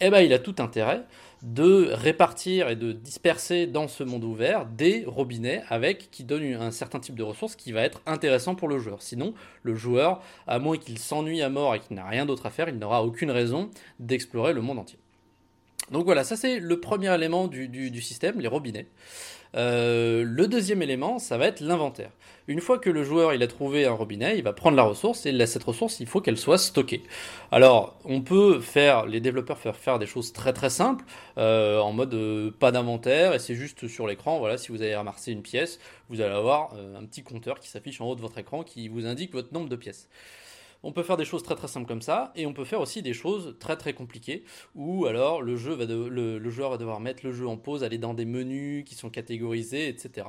eh 0.00 0.08
ben, 0.08 0.20
il 0.20 0.32
a 0.32 0.38
tout 0.38 0.54
intérêt 0.60 1.02
de 1.42 1.90
répartir 1.92 2.68
et 2.68 2.76
de 2.76 2.92
disperser 2.92 3.66
dans 3.66 3.88
ce 3.88 4.02
monde 4.02 4.24
ouvert 4.24 4.66
des 4.66 5.04
robinets 5.06 5.62
avec 5.68 6.10
qui 6.10 6.24
donnent 6.24 6.54
un 6.54 6.70
certain 6.70 7.00
type 7.00 7.16
de 7.16 7.22
ressources 7.22 7.56
qui 7.56 7.72
va 7.72 7.82
être 7.82 8.00
intéressant 8.06 8.54
pour 8.54 8.68
le 8.68 8.78
joueur. 8.78 9.02
Sinon, 9.02 9.34
le 9.62 9.74
joueur, 9.74 10.22
à 10.46 10.58
moins 10.58 10.78
qu'il 10.78 10.98
s'ennuie 10.98 11.42
à 11.42 11.50
mort 11.50 11.74
et 11.74 11.80
qu'il 11.80 11.96
n'a 11.96 12.06
rien 12.06 12.24
d'autre 12.24 12.46
à 12.46 12.50
faire, 12.50 12.68
il 12.68 12.78
n'aura 12.78 13.04
aucune 13.04 13.30
raison 13.30 13.70
d'explorer 13.98 14.52
le 14.52 14.62
monde 14.62 14.78
entier. 14.78 14.99
Donc 15.90 16.04
voilà, 16.04 16.24
ça 16.24 16.36
c'est 16.36 16.58
le 16.58 16.80
premier 16.80 17.14
élément 17.14 17.48
du 17.48 18.00
système, 18.02 18.40
les 18.40 18.48
robinets. 18.48 18.86
Euh, 19.56 20.22
le 20.24 20.46
deuxième 20.46 20.82
élément, 20.82 21.18
ça 21.18 21.36
va 21.36 21.46
être 21.46 21.60
l'inventaire. 21.60 22.10
Une 22.46 22.60
fois 22.60 22.78
que 22.78 22.90
le 22.90 23.02
joueur 23.04 23.32
il 23.34 23.42
a 23.42 23.46
trouvé 23.46 23.84
un 23.84 23.92
robinet, 23.92 24.38
il 24.38 24.44
va 24.44 24.52
prendre 24.52 24.76
la 24.76 24.82
ressource 24.82 25.26
et 25.26 25.46
cette 25.46 25.64
ressource, 25.64 26.00
il 26.00 26.06
faut 26.06 26.20
qu'elle 26.20 26.38
soit 26.38 26.58
stockée. 26.58 27.02
Alors, 27.50 27.98
on 28.04 28.22
peut 28.22 28.60
faire, 28.60 29.06
les 29.06 29.20
développeurs 29.20 29.58
faire 29.58 29.76
faire 29.76 29.98
des 29.98 30.06
choses 30.06 30.32
très 30.32 30.52
très 30.52 30.70
simples, 30.70 31.04
euh, 31.38 31.78
en 31.80 31.92
mode 31.92 32.14
euh, 32.14 32.50
pas 32.50 32.72
d'inventaire 32.72 33.34
et 33.34 33.38
c'est 33.38 33.54
juste 33.54 33.88
sur 33.88 34.06
l'écran. 34.06 34.38
Voilà, 34.38 34.58
si 34.58 34.72
vous 34.72 34.82
avez 34.82 34.94
ramassé 34.94 35.32
une 35.32 35.42
pièce, 35.42 35.80
vous 36.08 36.20
allez 36.20 36.34
avoir 36.34 36.74
un 36.74 37.04
petit 37.04 37.22
compteur 37.22 37.58
qui 37.60 37.68
s'affiche 37.68 38.00
en 38.00 38.06
haut 38.06 38.14
de 38.14 38.20
votre 38.20 38.38
écran 38.38 38.62
qui 38.62 38.88
vous 38.88 39.06
indique 39.06 39.32
votre 39.32 39.52
nombre 39.52 39.68
de 39.68 39.76
pièces. 39.76 40.08
On 40.82 40.92
peut 40.92 41.02
faire 41.02 41.16
des 41.16 41.24
choses 41.24 41.42
très 41.42 41.54
très 41.54 41.68
simples 41.68 41.86
comme 41.86 42.02
ça, 42.02 42.32
et 42.36 42.46
on 42.46 42.52
peut 42.52 42.64
faire 42.64 42.80
aussi 42.80 43.02
des 43.02 43.12
choses 43.12 43.56
très 43.58 43.76
très 43.76 43.92
compliquées, 43.92 44.44
où 44.74 45.06
alors 45.06 45.42
le, 45.42 45.56
joueur 45.56 45.78
va 45.78 46.76
devoir 46.76 47.00
mettre 47.00 47.24
le 47.24 47.32
jeu 47.32 47.46
en 47.46 47.56
pause, 47.56 47.84
aller 47.84 47.98
dans 47.98 48.14
des 48.14 48.24
menus 48.24 48.84
qui 48.84 48.94
sont 48.94 49.10
catégorisés, 49.10 49.88
etc. 49.88 50.26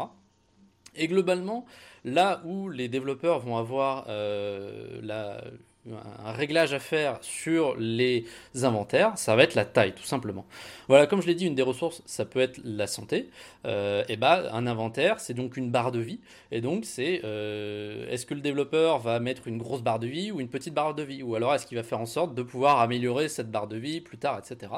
Et 0.95 1.07
globalement, 1.07 1.65
là 2.03 2.41
où 2.45 2.69
les 2.69 2.89
développeurs 2.89 3.39
vont 3.39 3.57
avoir 3.57 4.05
euh, 4.09 4.99
la, 5.01 5.41
un 5.89 6.31
réglage 6.31 6.73
à 6.73 6.79
faire 6.79 7.17
sur 7.21 7.75
les 7.75 8.25
inventaires, 8.61 9.17
ça 9.17 9.35
va 9.35 9.43
être 9.43 9.55
la 9.55 9.65
taille, 9.65 9.93
tout 9.93 10.03
simplement. 10.03 10.45
Voilà, 10.87 11.07
comme 11.07 11.21
je 11.21 11.27
l'ai 11.27 11.33
dit, 11.33 11.47
une 11.47 11.55
des 11.55 11.63
ressources, 11.63 12.03
ça 12.05 12.23
peut 12.23 12.39
être 12.39 12.59
la 12.63 12.85
santé. 12.85 13.29
Euh, 13.65 14.03
et 14.07 14.15
bah, 14.15 14.43
un 14.51 14.67
inventaire, 14.67 15.19
c'est 15.19 15.33
donc 15.33 15.57
une 15.57 15.71
barre 15.71 15.91
de 15.91 15.99
vie. 15.99 16.19
Et 16.51 16.61
donc, 16.61 16.85
c'est 16.85 17.21
euh, 17.23 18.07
est-ce 18.09 18.27
que 18.27 18.35
le 18.35 18.41
développeur 18.41 18.99
va 18.99 19.19
mettre 19.19 19.47
une 19.47 19.57
grosse 19.57 19.81
barre 19.81 19.99
de 19.99 20.07
vie 20.07 20.31
ou 20.31 20.39
une 20.39 20.49
petite 20.49 20.73
barre 20.73 20.93
de 20.93 21.03
vie? 21.03 21.23
Ou 21.23 21.35
alors, 21.35 21.55
est-ce 21.55 21.65
qu'il 21.65 21.77
va 21.77 21.83
faire 21.83 21.99
en 21.99 22.05
sorte 22.05 22.35
de 22.35 22.43
pouvoir 22.43 22.79
améliorer 22.79 23.27
cette 23.27 23.49
barre 23.49 23.67
de 23.67 23.77
vie 23.77 24.01
plus 24.01 24.19
tard, 24.19 24.39
etc. 24.39 24.71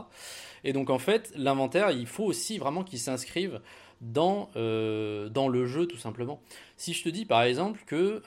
Et 0.63 0.71
donc, 0.71 0.89
en 0.89 0.99
fait, 0.99 1.33
l'inventaire, 1.35 1.91
il 1.91 2.07
faut 2.07 2.23
aussi 2.23 2.57
vraiment 2.57 2.83
qu'il 2.85 2.99
s'inscrive 2.99 3.59
dans, 3.99 4.49
euh, 4.55 5.27
dans 5.27 5.49
le 5.49 5.65
jeu, 5.65 5.85
tout 5.85 5.97
simplement. 5.97 6.41
Si 6.77 6.93
je 6.93 7.03
te 7.03 7.09
dis, 7.09 7.25
par 7.25 7.43
exemple, 7.43 7.81
que 7.85 8.21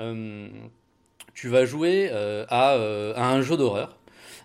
tu 1.36 1.48
vas 1.48 1.66
jouer 1.66 2.08
euh, 2.10 2.44
euh, 2.50 3.12
à, 3.14 3.28
un 3.28 3.42
jeu 3.42 3.56
d'horreur. 3.56 3.96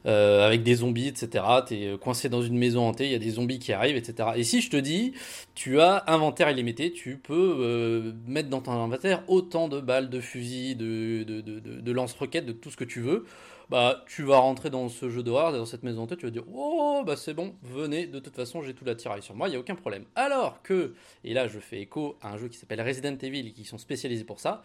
Euh, 0.07 0.47
avec 0.47 0.63
des 0.63 0.75
zombies, 0.75 1.07
etc. 1.07 1.43
Tu 1.67 1.75
es 1.75 1.97
coincé 1.99 2.27
dans 2.27 2.41
une 2.41 2.57
maison 2.57 2.87
hantée, 2.87 3.05
il 3.05 3.11
y 3.11 3.15
a 3.15 3.19
des 3.19 3.29
zombies 3.29 3.59
qui 3.59 3.71
arrivent, 3.71 3.97
etc. 3.97 4.29
Et 4.35 4.43
si 4.43 4.59
je 4.59 4.71
te 4.71 4.77
dis, 4.77 5.13
tu 5.53 5.79
as 5.79 6.03
inventaire 6.07 6.49
illimité, 6.49 6.91
tu 6.91 7.17
peux 7.17 8.11
mettre 8.25 8.49
dans 8.49 8.61
ton 8.61 8.71
inventaire 8.71 9.21
autant 9.27 9.67
de 9.67 9.79
balles, 9.79 10.09
de 10.09 10.19
fusils, 10.19 10.75
de 10.75 11.91
lance-roquettes, 11.91 12.47
de 12.47 12.51
tout 12.51 12.71
ce 12.71 12.77
que 12.77 12.83
tu 12.83 12.99
veux. 12.99 13.27
Bah 13.71 14.03
tu 14.05 14.23
vas 14.23 14.39
rentrer 14.39 14.69
dans 14.69 14.89
ce 14.89 15.09
jeu 15.09 15.23
d'horreur, 15.23 15.53
dans 15.53 15.65
cette 15.65 15.83
maison 15.83 16.03
hantée, 16.03 16.17
tu 16.17 16.25
vas 16.25 16.31
dire 16.31 16.43
oh 16.53 17.03
bah 17.05 17.15
c'est 17.15 17.33
bon, 17.33 17.55
venez, 17.63 18.05
de 18.05 18.19
toute 18.19 18.35
façon 18.35 18.61
j'ai 18.61 18.73
tout 18.73 18.83
l'attirail 18.83 19.23
sur 19.23 19.33
moi, 19.33 19.47
il 19.47 19.53
y 19.53 19.55
a 19.55 19.59
aucun 19.59 19.75
problème. 19.75 20.03
Alors 20.13 20.61
que, 20.61 20.93
et 21.23 21.33
là 21.33 21.47
je 21.47 21.57
fais 21.57 21.79
écho 21.79 22.17
à 22.21 22.33
un 22.33 22.37
jeu 22.37 22.49
qui 22.49 22.57
s'appelle 22.57 22.81
Resident 22.81 23.15
Evil, 23.21 23.53
qui 23.53 23.63
sont 23.63 23.77
spécialisés 23.77 24.25
pour 24.25 24.41
ça. 24.41 24.61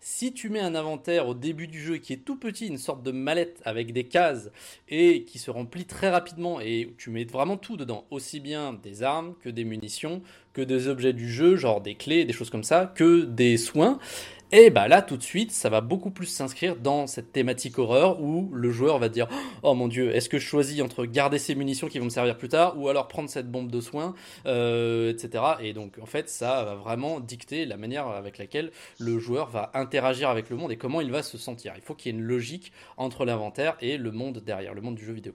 Si 0.00 0.32
tu 0.32 0.48
mets 0.48 0.58
un 0.58 0.74
inventaire 0.74 1.28
au 1.28 1.34
début 1.34 1.68
du 1.68 1.80
jeu 1.80 1.98
qui 1.98 2.12
est 2.12 2.24
tout 2.24 2.36
petit, 2.36 2.66
une 2.66 2.78
sorte 2.78 3.04
de 3.04 3.12
mallette 3.12 3.62
avec 3.64 3.92
des 3.92 4.04
cases 4.04 4.50
et 4.88 5.22
qui 5.22 5.38
se 5.38 5.52
remplit 5.52 5.84
très 5.84 6.10
rapidement 6.10 6.60
et 6.60 6.92
tu 6.98 7.10
mets 7.10 7.24
vraiment 7.24 7.58
tout 7.58 7.76
dedans, 7.76 8.06
aussi 8.10 8.40
bien 8.40 8.72
des 8.72 9.04
armes 9.04 9.34
que 9.40 9.50
des 9.50 9.62
munitions, 9.62 10.20
que 10.52 10.62
des 10.62 10.88
objets 10.88 11.12
du 11.12 11.30
jeu, 11.30 11.54
genre 11.54 11.80
des 11.80 11.94
clés, 11.94 12.24
des 12.24 12.32
choses 12.32 12.50
comme 12.50 12.64
ça, 12.64 12.92
que 12.92 13.22
des 13.22 13.56
soins. 13.56 14.00
Et 14.50 14.70
bah 14.70 14.88
là, 14.88 15.02
tout 15.02 15.18
de 15.18 15.22
suite, 15.22 15.52
ça 15.52 15.68
va 15.68 15.82
beaucoup 15.82 16.10
plus 16.10 16.24
s'inscrire 16.24 16.74
dans 16.76 17.06
cette 17.06 17.32
thématique 17.32 17.78
horreur 17.78 18.22
où 18.22 18.48
le 18.54 18.70
joueur 18.70 18.98
va 18.98 19.10
dire 19.10 19.28
Oh 19.62 19.74
mon 19.74 19.88
dieu, 19.88 20.16
est-ce 20.16 20.30
que 20.30 20.38
je 20.38 20.46
choisis 20.46 20.80
entre 20.80 21.04
garder 21.04 21.38
ces 21.38 21.54
munitions 21.54 21.86
qui 21.86 21.98
vont 21.98 22.06
me 22.06 22.10
servir 22.10 22.38
plus 22.38 22.48
tard 22.48 22.78
ou 22.78 22.88
alors 22.88 23.08
prendre 23.08 23.28
cette 23.28 23.50
bombe 23.50 23.70
de 23.70 23.82
soins, 23.82 24.14
euh, 24.46 25.10
etc. 25.10 25.44
Et 25.60 25.74
donc, 25.74 25.98
en 26.00 26.06
fait, 26.06 26.30
ça 26.30 26.64
va 26.64 26.76
vraiment 26.76 27.20
dicter 27.20 27.66
la 27.66 27.76
manière 27.76 28.06
avec 28.06 28.38
laquelle 28.38 28.70
le 28.98 29.18
joueur 29.18 29.50
va 29.50 29.70
interagir 29.74 30.30
avec 30.30 30.48
le 30.48 30.56
monde 30.56 30.72
et 30.72 30.78
comment 30.78 31.02
il 31.02 31.10
va 31.10 31.22
se 31.22 31.36
sentir. 31.36 31.74
Il 31.76 31.82
faut 31.82 31.94
qu'il 31.94 32.10
y 32.10 32.16
ait 32.16 32.18
une 32.18 32.24
logique 32.24 32.72
entre 32.96 33.26
l'inventaire 33.26 33.76
et 33.82 33.98
le 33.98 34.12
monde 34.12 34.38
derrière, 34.38 34.72
le 34.72 34.80
monde 34.80 34.94
du 34.94 35.04
jeu 35.04 35.12
vidéo. 35.12 35.34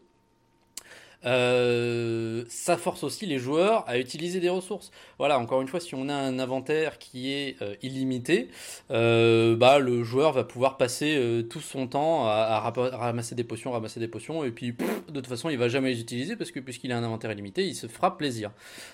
Euh, 1.25 2.43
ça 2.47 2.77
force 2.77 3.03
aussi 3.03 3.25
les 3.25 3.39
joueurs 3.39 3.87
à 3.87 3.97
utiliser 3.97 4.39
des 4.39 4.49
ressources. 4.49 4.91
Voilà, 5.17 5.39
encore 5.39 5.61
une 5.61 5.67
fois, 5.67 5.79
si 5.79 5.95
on 5.95 6.09
a 6.09 6.13
un 6.13 6.39
inventaire 6.39 6.97
qui 6.97 7.31
est 7.31 7.61
euh, 7.61 7.75
illimité, 7.81 8.49
euh, 8.91 9.55
bah, 9.55 9.79
le 9.79 10.03
joueur 10.03 10.33
va 10.33 10.43
pouvoir 10.43 10.77
passer 10.77 11.43
tout 11.49 11.61
son 11.61 11.87
temps 11.87 12.27
à, 12.27 12.59
ramasser 12.59 13.35
des 13.35 13.43
potions, 13.43 13.71
ramasser 13.71 13.99
des 13.99 14.07
potions, 14.07 14.43
et 14.43 14.51
puis 14.51 14.73
de 14.73 15.13
toute 15.13 15.27
façon, 15.27 15.49
il 15.49 15.57
va 15.57 15.69
jamais 15.69 15.91
les 15.91 16.01
utiliser 16.01 16.35
parce 16.35 16.51
que 16.51 16.59
puisqu'il 16.59 16.91
a 16.91 16.97
un 16.97 17.03
inventaire 17.03 17.31
illimité, 17.31 17.65
il 17.65 17.75
se 17.75 17.87
fera 17.87 18.17
plaisir. 18.17 18.51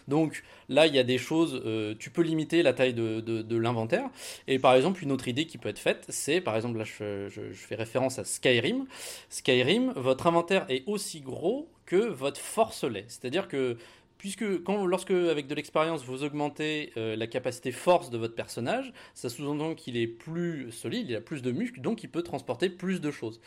Donc 0.08 0.44
là, 0.68 0.88
il 0.88 0.96
y 0.96 1.00
a 1.00 1.04
des 1.04 1.18
choses, 1.18 1.62
tu 2.00 2.10
peux 2.10 2.22
limiter 2.22 2.64
la 2.64 2.74
taille 2.74 2.94
de, 2.94 3.56
l'inventaire. 3.56 4.10
Et 4.48 4.60
par 4.60 4.74
exemple, 4.76 5.04
une 5.04 5.12
autre 5.12 5.28
idée 5.28 5.46
qui 5.46 5.58
peut 5.58 5.70
être 5.70 5.80
faite, 5.80 6.06
c'est 6.10 6.42
par 6.42 6.56
exemple, 6.56 6.78
là, 6.78 6.84
je 6.84 7.52
fais 7.54 7.76
référence 7.76 8.20
à 8.20 8.24
Skyrim. 8.24 8.86
Skyrim, 9.30 9.94
votre 9.96 10.28
inventaire 10.28 10.66
est 10.70 10.84
aussi 10.88 11.22
gros 11.22 11.68
que 11.90 11.96
votre 11.96 12.40
force 12.40 12.84
l'est. 12.84 13.10
C'est-à-dire 13.10 13.48
que 13.48 13.76
puisque 14.20 14.64
quand, 14.64 14.86
lorsque 14.86 15.12
avec 15.12 15.48
de 15.48 15.56
l'expérience 15.56 16.04
vous 16.04 16.24
augmentez 16.24 16.92
euh, 16.98 17.16
la 17.16 17.26
capacité 17.26 17.72
force 17.72 18.12
de 18.12 18.18
votre 18.18 18.36
personnage, 18.36 18.94
ça 19.16 19.30
sous-entend 19.30 19.74
qu'il 19.74 19.98
est 19.98 20.08
plus 20.08 20.72
solide, 20.72 21.10
il 21.10 21.16
a 21.16 21.22
plus 21.22 21.42
de 21.42 21.52
muscles, 21.52 21.82
donc 21.82 22.04
il 22.04 22.10
peut 22.10 22.22
transporter 22.22 22.70
plus 22.70 23.00
de 23.02 23.10
choses. 23.10 23.40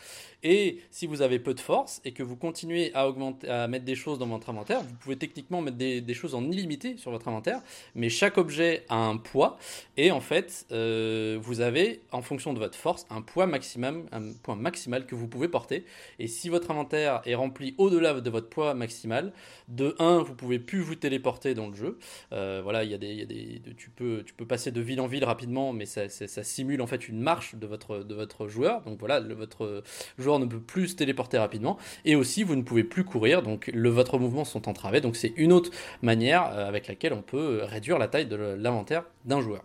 Et 0.43 0.79
si 0.91 1.07
vous 1.07 1.23
avez 1.23 1.39
peu 1.39 1.55
de 1.55 1.61
force 1.61 2.01
et 2.05 2.13
que 2.13 2.23
vous 2.23 2.37
continuez 2.37 2.91
à 2.95 3.07
augmenter, 3.07 3.49
à 3.49 3.69
mettre 3.69 3.85
des 3.85 3.95
choses 3.95 4.19
dans 4.19 4.27
votre 4.27 4.49
inventaire, 4.49 4.81
vous 4.81 4.95
pouvez 4.95 5.17
techniquement 5.17 5.61
mettre 5.61 5.77
des, 5.77 6.15
choses 6.15 6.35
en 6.35 6.51
illimité 6.51 6.97
sur 6.97 7.11
votre 7.11 7.29
inventaire, 7.29 7.61
mais 7.95 8.09
chaque 8.09 8.39
objet 8.39 8.85
a 8.89 8.97
un 8.97 9.19
poids 9.19 9.59
et 9.97 10.11
en 10.11 10.21
fait 10.21 10.67
euh, 10.73 11.39
vous 11.41 11.61
avez 11.61 12.01
en 12.13 12.23
fonction 12.23 12.55
de 12.55 12.59
votre 12.59 12.77
force 12.77 13.07
un 13.11 13.21
poids 13.21 13.47
maximum, 13.47 14.07
un 14.11 14.33
point 14.43 14.57
maximal 14.57 15.07
que 15.07 15.15
vous 15.15 15.29
pouvez 15.29 15.49
porter. 15.49 15.85
Et 16.19 16.29
si 16.29 16.49
votre 16.49 16.71
inventaire 16.71 17.21
est 17.27 17.35
rempli 17.35 17.75
au-delà 17.77 18.21
de 18.21 18.31
votre 18.31 18.49
poids 18.49 18.73
maximal, 18.73 19.33
de 19.69 19.95
1 19.99 20.23
vous 20.23 20.35
pouvez 20.35 20.62
plus 20.63 20.81
vous 20.81 20.95
téléporter 20.95 21.55
dans 21.55 21.69
le 21.69 21.75
jeu. 21.75 21.99
Euh, 22.33 22.61
voilà, 22.63 22.85
il 22.85 22.91
y 22.91 22.95
a 22.95 22.99
des, 22.99 23.63
tu 23.77 23.91
peux, 23.91 24.23
tu 24.25 24.35
peux 24.35 24.47
passer 24.47 24.71
de 24.71 24.81
ville 24.81 25.01
en 25.01 25.07
ville 25.07 25.25
rapidement, 25.25 25.73
mais 25.73 25.87
ça, 25.87 26.09
simule 26.09 26.81
en 26.81 26.87
fait 26.87 27.09
une 27.09 27.21
marche 27.21 27.55
de 27.55 27.67
votre, 27.67 27.99
de 27.99 28.15
votre 28.15 28.49
joueur. 28.49 28.83
Donc 28.83 28.99
voilà, 28.99 29.21
votre 29.21 29.83
joueur 30.19 30.39
ne 30.39 30.47
peut 30.47 30.61
plus 30.61 30.89
se 30.89 30.97
téléporter 30.97 31.39
rapidement. 31.39 31.79
Et 32.05 32.17
aussi, 32.17 32.43
vous 32.43 32.57
ne 32.57 32.63
pouvez 32.63 32.85
plus 32.85 33.05
courir, 33.05 33.43
donc 33.43 33.71
le, 33.73 33.89
votre 33.89 34.19
mouvement 34.19 34.45
sont 34.45 34.69
entravés. 34.69 35.01
Donc 35.01 35.17
c'est 35.17 35.33
une 35.37 35.53
autre 35.53 35.71
manière 36.03 36.47
euh, 36.53 36.69
avec 36.69 36.89
laquelle 36.89 37.13
on 37.13 37.23
peut 37.23 37.61
réduire 37.63 37.99
la 37.99 38.09
taille 38.09 38.27
de 38.27 38.37
l'inventaire 38.37 39.05
d'un 39.25 39.41
joueur. 39.41 39.65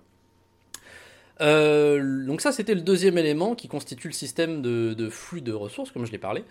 Euh, 1.40 2.26
donc 2.26 2.42
ça, 2.42 2.52
c'était 2.52 2.74
le 2.74 2.82
deuxième 2.82 3.18
élément 3.18 3.56
qui 3.56 3.68
constitue 3.68 4.08
le 4.08 4.14
système 4.14 4.62
de 4.62 5.10
flux 5.10 5.42
de 5.42 5.54
ressources, 5.54 5.92
comme 5.92 6.06
je 6.06 6.12
l'ai 6.12 6.18
parlé. 6.18 6.44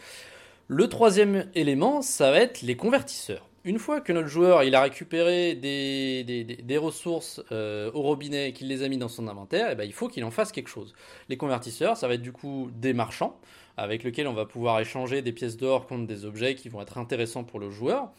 Le 0.69 0.89
troisième 0.89 1.47
élément, 1.55 2.03
ça 2.03 2.33
va 2.33 2.41
être 2.41 2.63
les 2.63 2.77
convertisseurs 2.77 3.49
une 3.67 3.81
fois 3.81 4.01
que 4.01 4.13
notre 4.13 4.29
joueur 4.29 4.63
il 4.63 4.75
a 4.77 4.81
récupéré 4.81 5.57
des, 5.57 6.25
des, 6.25 6.79
ressources 6.79 7.43
euh, 7.51 7.91
au 7.95 8.03
robinet 8.03 8.49
et 8.49 8.53
qu'il 8.53 8.69
les 8.69 8.85
a 8.85 8.89
mis 8.89 8.97
dans 8.97 9.09
son 9.09 9.27
inventaire, 9.27 9.69
eh 9.73 9.75
ben, 9.75 9.83
il 9.83 9.93
faut 9.93 10.09
qu'il 10.09 10.25
en 10.25 10.31
fasse 10.31 10.53
quelque 10.53 10.71
chose. 10.71 10.95
Les 11.29 11.37
convertisseurs, 11.37 11.97
ça 11.97 12.07
va 12.07 12.15
être 12.15 12.23
du 12.23 12.33
coup 12.33 12.71
des 12.77 12.95
marchands 12.95 13.39
avec 13.77 14.05
lesquels 14.05 14.29
on 14.29 14.35
va 14.35 14.47
pouvoir 14.47 14.79
échanger 14.79 15.21
des 15.21 15.33
pièces 15.33 15.57
d'or 15.57 15.87
contre 15.87 16.07
des 16.07 16.25
objets 16.25 16.55
qui 16.55 16.69
vont 16.69 16.81
être 16.81 16.97
intéressants 16.97 17.43
pour 17.43 17.59
le 17.59 17.71
joueur. 17.71 18.13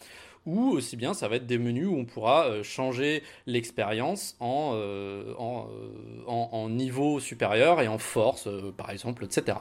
Ou 0.44 0.68
aussi 0.68 0.96
bien, 0.96 1.14
ça 1.14 1.28
va 1.28 1.36
être 1.36 1.46
des 1.46 1.58
menus 1.58 1.88
où 1.88 1.96
on 1.96 2.04
pourra 2.04 2.46
euh, 2.46 2.62
changer 2.62 3.22
l'expérience 3.46 4.36
en, 4.40 4.72
euh, 4.74 5.32
en, 5.38 5.68
en, 6.26 6.68
niveau 6.68 7.20
supérieur 7.20 7.80
et 7.80 7.88
en 7.88 7.98
force, 7.98 8.48
par 8.76 8.90
exemple, 8.90 9.24
etc. 9.24 9.56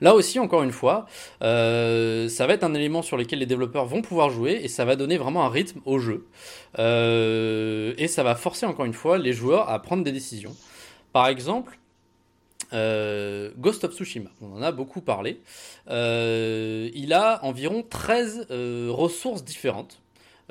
Là 0.00 0.14
aussi, 0.14 0.38
encore 0.38 0.62
une 0.62 0.72
fois, 0.72 1.06
euh, 1.42 2.28
ça 2.28 2.46
va 2.46 2.54
être 2.54 2.64
un 2.64 2.74
élément 2.74 3.02
sur 3.02 3.16
lequel 3.16 3.38
les 3.38 3.46
développeurs 3.46 3.86
vont 3.86 4.02
pouvoir 4.02 4.30
jouer 4.30 4.60
et 4.62 4.68
ça 4.68 4.84
va 4.84 4.96
donner 4.96 5.16
vraiment 5.16 5.44
un 5.44 5.48
rythme 5.48 5.80
au 5.84 5.98
jeu. 5.98 6.26
Euh, 6.78 7.94
et 7.98 8.08
ça 8.08 8.22
va 8.22 8.34
forcer 8.34 8.66
encore 8.66 8.84
une 8.84 8.92
fois 8.92 9.18
les 9.18 9.32
joueurs 9.32 9.68
à 9.68 9.80
prendre 9.80 10.04
des 10.04 10.12
décisions. 10.12 10.54
Par 11.12 11.28
exemple, 11.28 11.78
euh, 12.72 13.50
Ghost 13.58 13.84
of 13.84 13.94
Tsushima, 13.94 14.30
on 14.42 14.56
en 14.56 14.62
a 14.62 14.72
beaucoup 14.72 15.00
parlé. 15.00 15.40
il 15.88 17.12
a 17.12 17.44
environ 17.44 17.84
13 17.88 18.46
ressources 18.90 19.44
différentes 19.44 20.00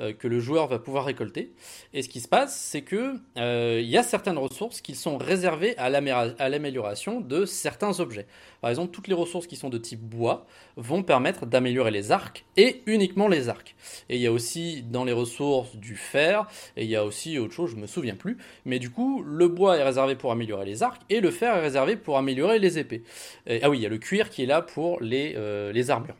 que 0.00 0.28
le 0.28 0.40
joueur 0.40 0.66
va 0.66 0.78
pouvoir 0.78 1.04
récolter. 1.04 1.52
Et 1.92 2.02
ce 2.02 2.08
qui 2.08 2.20
se 2.20 2.28
passe, 2.28 2.56
c'est 2.56 2.82
que 2.82 3.14
euh, 3.38 3.80
y 3.82 3.96
a 3.96 4.02
certaines 4.02 4.38
ressources 4.38 4.80
qui 4.80 4.94
sont 4.94 5.18
réservées 5.18 5.76
à 5.78 5.88
l'amélioration 5.90 7.20
de 7.20 7.44
certains 7.44 8.00
objets. 8.00 8.26
Par 8.60 8.70
exemple, 8.70 8.92
toutes 8.92 9.08
les 9.08 9.14
ressources 9.14 9.46
qui 9.46 9.56
sont 9.56 9.68
de 9.68 9.78
type 9.78 10.00
bois 10.00 10.46
vont 10.76 11.02
permettre 11.02 11.46
d'améliorer 11.46 11.90
les 11.90 12.12
arcs 12.12 12.44
et 12.56 12.82
uniquement 12.86 13.28
les 13.28 13.48
arcs. 13.48 13.76
Et 14.08 14.16
il 14.16 14.22
y 14.22 14.26
a 14.26 14.32
aussi 14.32 14.82
dans 14.82 15.04
les 15.04 15.12
ressources 15.12 15.76
du 15.76 15.96
fer 15.96 16.46
et 16.76 16.84
il 16.84 16.90
y 16.90 16.96
a 16.96 17.04
aussi 17.04 17.38
autre 17.38 17.52
chose, 17.52 17.70
je 17.70 17.76
me 17.76 17.86
souviens 17.86 18.16
plus. 18.16 18.38
Mais 18.64 18.78
du 18.78 18.90
coup, 18.90 19.22
le 19.22 19.48
bois 19.48 19.76
est 19.76 19.82
réservé 19.82 20.16
pour 20.16 20.32
améliorer 20.32 20.64
les 20.64 20.82
arcs 20.82 21.02
et 21.10 21.20
le 21.20 21.30
fer 21.30 21.54
est 21.56 21.60
réservé 21.60 21.96
pour 21.96 22.18
améliorer 22.18 22.58
les 22.58 22.78
épées. 22.78 23.02
ah 23.46 23.70
oui, 23.70 23.78
il 23.78 23.82
y 23.82 23.86
a 23.86 23.90
le 23.90 23.98
cuir 23.98 24.30
qui 24.30 24.42
est 24.42 24.46
là 24.46 24.62
pour 24.62 25.00
les, 25.00 25.34
euh, 25.36 25.72
les 25.72 25.90
armures. 25.90 26.16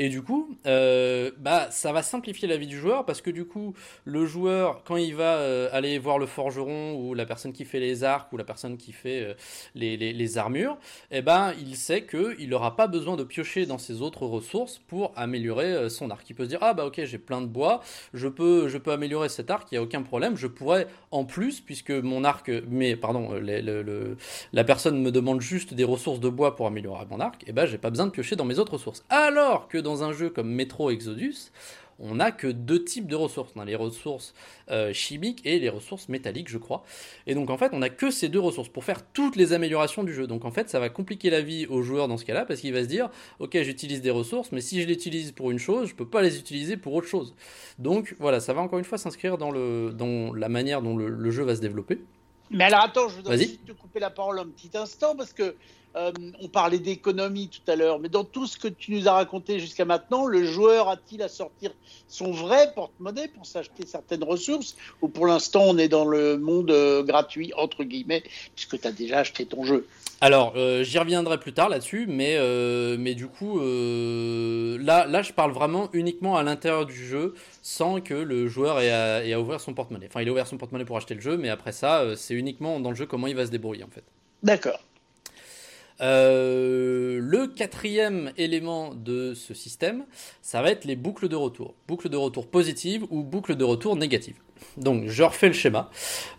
Et 0.00 0.08
du 0.08 0.22
coup, 0.22 0.56
euh, 0.64 1.32
bah, 1.38 1.66
ça 1.72 1.90
va 1.90 2.04
simplifier 2.04 2.46
la 2.46 2.56
vie 2.56 2.68
du 2.68 2.78
joueur 2.78 3.04
parce 3.04 3.20
que 3.20 3.30
du 3.30 3.44
coup, 3.44 3.74
le 4.04 4.26
joueur, 4.26 4.84
quand 4.84 4.96
il 4.96 5.16
va 5.16 5.38
euh, 5.38 5.68
aller 5.72 5.98
voir 5.98 6.20
le 6.20 6.26
forgeron 6.26 6.94
ou 6.94 7.14
la 7.14 7.26
personne 7.26 7.52
qui 7.52 7.64
fait 7.64 7.80
les 7.80 8.04
arcs 8.04 8.32
ou 8.32 8.36
la 8.36 8.44
personne 8.44 8.76
qui 8.76 8.92
fait 8.92 9.22
euh, 9.22 9.34
les, 9.74 9.96
les, 9.96 10.38
armures, 10.38 10.78
eh 11.10 11.20
ben, 11.20 11.52
il 11.60 11.74
sait 11.74 12.06
qu'il 12.06 12.48
n'aura 12.48 12.76
pas 12.76 12.86
besoin 12.86 13.16
de 13.16 13.24
piocher 13.24 13.66
dans 13.66 13.78
ses 13.78 14.00
autres 14.00 14.24
ressources 14.24 14.78
pour 14.86 15.12
améliorer 15.16 15.90
son 15.90 16.10
arc. 16.10 16.30
Il 16.30 16.36
peut 16.36 16.44
se 16.44 16.48
dire, 16.48 16.60
ah 16.62 16.74
bah 16.74 16.86
ok, 16.86 17.00
j'ai 17.04 17.18
plein 17.18 17.40
de 17.40 17.46
bois, 17.46 17.80
je 18.14 18.28
peux, 18.28 18.68
je 18.68 18.78
peux 18.78 18.92
améliorer 18.92 19.28
cet 19.28 19.50
arc, 19.50 19.66
il 19.72 19.74
n'y 19.74 19.78
a 19.78 19.82
aucun 19.82 20.02
problème, 20.02 20.36
je 20.36 20.46
pourrais 20.46 20.86
en 21.10 21.24
plus, 21.24 21.60
puisque 21.60 21.90
mon 21.90 22.22
arc, 22.22 22.52
mais 22.70 22.94
pardon, 22.94 23.32
le, 23.32 24.16
la 24.52 24.64
personne 24.64 25.02
me 25.02 25.10
demande 25.10 25.40
juste 25.40 25.74
des 25.74 25.84
ressources 25.84 26.20
de 26.20 26.28
bois 26.28 26.54
pour 26.54 26.68
améliorer 26.68 27.06
mon 27.10 27.18
arc, 27.18 27.42
et 27.42 27.46
eh 27.48 27.52
ben, 27.52 27.66
j'ai 27.66 27.78
pas 27.78 27.90
besoin 27.90 28.06
de 28.06 28.12
piocher 28.12 28.36
dans 28.36 28.44
mes 28.44 28.60
autres 28.60 28.74
ressources. 28.74 29.04
Alors 29.08 29.66
que 29.66 29.78
dans 29.87 29.87
un 29.96 30.12
jeu 30.12 30.30
comme 30.30 30.50
Metro 30.50 30.90
Exodus, 30.90 31.50
on 32.00 32.16
n'a 32.16 32.30
que 32.30 32.46
deux 32.46 32.84
types 32.84 33.08
de 33.08 33.16
ressources. 33.16 33.52
On 33.56 33.60
a 33.60 33.64
les 33.64 33.74
ressources 33.74 34.34
euh, 34.70 34.92
chimiques 34.92 35.40
et 35.44 35.58
les 35.58 35.68
ressources 35.68 36.08
métalliques, 36.08 36.48
je 36.48 36.58
crois. 36.58 36.84
Et 37.26 37.34
donc 37.34 37.50
en 37.50 37.58
fait, 37.58 37.70
on 37.72 37.80
n'a 37.80 37.90
que 37.90 38.10
ces 38.10 38.28
deux 38.28 38.38
ressources 38.38 38.68
pour 38.68 38.84
faire 38.84 39.04
toutes 39.04 39.36
les 39.36 39.52
améliorations 39.52 40.04
du 40.04 40.14
jeu. 40.14 40.26
Donc 40.26 40.44
en 40.44 40.50
fait, 40.50 40.70
ça 40.70 40.78
va 40.78 40.88
compliquer 40.88 41.30
la 41.30 41.40
vie 41.40 41.66
au 41.66 41.82
joueur 41.82 42.08
dans 42.08 42.16
ce 42.16 42.24
cas-là 42.24 42.44
parce 42.44 42.60
qu'il 42.60 42.72
va 42.72 42.82
se 42.82 42.88
dire, 42.88 43.10
ok, 43.40 43.60
j'utilise 43.62 44.00
des 44.00 44.10
ressources, 44.10 44.52
mais 44.52 44.60
si 44.60 44.80
je 44.80 44.86
les 44.86 44.94
utilise 44.94 45.32
pour 45.32 45.50
une 45.50 45.58
chose, 45.58 45.88
je 45.88 45.94
peux 45.94 46.08
pas 46.08 46.22
les 46.22 46.38
utiliser 46.38 46.76
pour 46.76 46.94
autre 46.94 47.08
chose. 47.08 47.34
Donc 47.78 48.14
voilà, 48.20 48.40
ça 48.40 48.52
va 48.52 48.60
encore 48.60 48.78
une 48.78 48.84
fois 48.84 48.98
s'inscrire 48.98 49.36
dans, 49.38 49.50
le, 49.50 49.92
dans 49.92 50.32
la 50.32 50.48
manière 50.48 50.82
dont 50.82 50.96
le, 50.96 51.30
jeu 51.30 51.42
va 51.42 51.56
se 51.56 51.60
développer. 51.60 52.00
Mais 52.50 52.64
alors 52.64 52.80
attends, 52.80 53.08
je 53.08 53.16
voudrais 53.16 53.38
te 53.38 53.72
couper 53.72 54.00
la 54.00 54.10
parole 54.10 54.38
un 54.38 54.46
petit 54.46 54.70
instant 54.74 55.14
parce 55.16 55.32
que 55.32 55.54
euh, 55.98 56.12
on 56.40 56.48
parlait 56.48 56.78
d'économie 56.78 57.48
tout 57.48 57.68
à 57.70 57.74
l'heure, 57.74 57.98
mais 57.98 58.08
dans 58.08 58.22
tout 58.22 58.46
ce 58.46 58.56
que 58.56 58.68
tu 58.68 58.92
nous 58.92 59.08
as 59.08 59.12
raconté 59.12 59.58
jusqu'à 59.58 59.84
maintenant, 59.84 60.26
le 60.26 60.44
joueur 60.44 60.88
a-t-il 60.88 61.22
à 61.22 61.28
sortir 61.28 61.72
son 62.06 62.30
vrai 62.30 62.72
porte-monnaie 62.74 63.26
pour 63.28 63.46
s'acheter 63.46 63.84
certaines 63.84 64.22
ressources 64.22 64.76
Ou 65.02 65.08
pour 65.08 65.26
l'instant, 65.26 65.62
on 65.66 65.76
est 65.76 65.88
dans 65.88 66.04
le 66.04 66.38
monde 66.38 66.70
euh, 66.70 67.02
gratuit, 67.02 67.52
entre 67.56 67.82
guillemets, 67.82 68.22
puisque 68.54 68.80
tu 68.80 68.86
as 68.86 68.92
déjà 68.92 69.18
acheté 69.18 69.44
ton 69.44 69.64
jeu? 69.64 69.88
Alors, 70.20 70.52
euh, 70.56 70.84
j'y 70.84 70.98
reviendrai 70.98 71.38
plus 71.38 71.52
tard 71.52 71.68
là-dessus, 71.68 72.06
mais, 72.08 72.38
mais 72.96 73.14
du 73.14 73.26
coup, 73.26 73.58
là, 73.58 75.06
là, 75.06 75.22
je 75.22 75.32
parle 75.32 75.52
vraiment 75.52 75.88
uniquement 75.92 76.36
à 76.36 76.44
l'intérieur 76.44 76.86
du 76.86 77.06
jeu, 77.06 77.34
sans 77.62 78.00
que 78.00 78.14
le 78.14 78.46
joueur 78.46 78.78
ait 78.80 78.90
à, 78.90 79.24
ait 79.24 79.32
à 79.32 79.40
ouvrir 79.40 79.60
son 79.60 79.74
porte-monnaie. 79.74 80.06
Enfin, 80.08 80.22
il 80.22 80.28
a 80.28 80.32
ouvert 80.32 80.46
son 80.46 80.58
porte-monnaie 80.58 80.84
pour 80.84 80.96
acheter 80.96 81.14
le 81.14 81.20
jeu, 81.20 81.36
mais 81.36 81.48
après 81.48 81.72
ça, 81.72 82.04
c'est 82.14 82.34
uniquement 82.34 82.78
dans 82.78 82.90
le 82.90 82.96
jeu 82.96 83.06
comment 83.06 83.26
il 83.26 83.34
va 83.34 83.46
se 83.46 83.50
débrouiller 83.50 83.84
en 83.84 83.90
fait. 83.90 84.04
D'accord. 84.42 84.80
Euh, 86.00 87.18
le 87.20 87.46
quatrième 87.46 88.32
élément 88.36 88.94
de 88.94 89.34
ce 89.34 89.54
système, 89.54 90.04
ça 90.42 90.62
va 90.62 90.70
être 90.70 90.84
les 90.84 90.96
boucles 90.96 91.28
de 91.28 91.36
retour. 91.36 91.74
Boucles 91.86 92.08
de 92.08 92.16
retour 92.16 92.46
positives 92.46 93.04
ou 93.10 93.22
boucles 93.22 93.56
de 93.56 93.64
retour 93.64 93.96
négatives. 93.96 94.38
Donc 94.76 95.06
je 95.06 95.22
refais 95.22 95.48
le 95.48 95.52
schéma. 95.52 95.90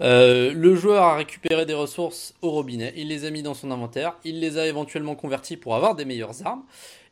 Euh, 0.01 0.53
le 0.53 0.75
joueur 0.75 1.03
a 1.03 1.15
récupéré 1.15 1.65
des 1.65 1.73
ressources 1.73 2.33
au 2.41 2.51
robinet, 2.51 2.93
il 2.95 3.07
les 3.07 3.25
a 3.25 3.31
mis 3.31 3.43
dans 3.43 3.53
son 3.53 3.71
inventaire, 3.71 4.17
il 4.23 4.39
les 4.39 4.57
a 4.57 4.67
éventuellement 4.67 5.15
convertis 5.15 5.57
pour 5.57 5.75
avoir 5.75 5.95
des 5.95 6.05
meilleures 6.05 6.45
armes. 6.45 6.63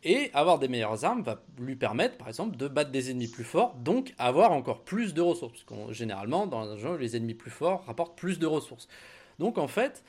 Et 0.04 0.30
avoir 0.34 0.60
des 0.60 0.68
meilleures 0.68 1.04
armes 1.04 1.24
va 1.24 1.42
lui 1.60 1.76
permettre, 1.76 2.18
par 2.18 2.28
exemple, 2.28 2.56
de 2.56 2.68
battre 2.68 2.92
des 2.92 3.10
ennemis 3.10 3.28
plus 3.28 3.44
forts, 3.44 3.76
donc 3.84 4.14
avoir 4.20 4.52
encore 4.52 4.84
plus 4.84 5.14
de 5.14 5.22
ressources. 5.22 5.54
Parce 5.54 5.64
que 5.64 5.92
généralement, 5.92 6.46
dans 6.46 6.62
un 6.62 6.78
jeu, 6.78 6.96
les 6.98 7.18
ennemis 7.18 7.34
plus 7.34 7.52
forts 7.52 7.84
rapportent 7.88 8.18
plus 8.18 8.38
de 8.38 8.46
ressources. 8.46 8.88
Donc 9.40 9.58
en 9.58 9.68
fait, 9.68 10.04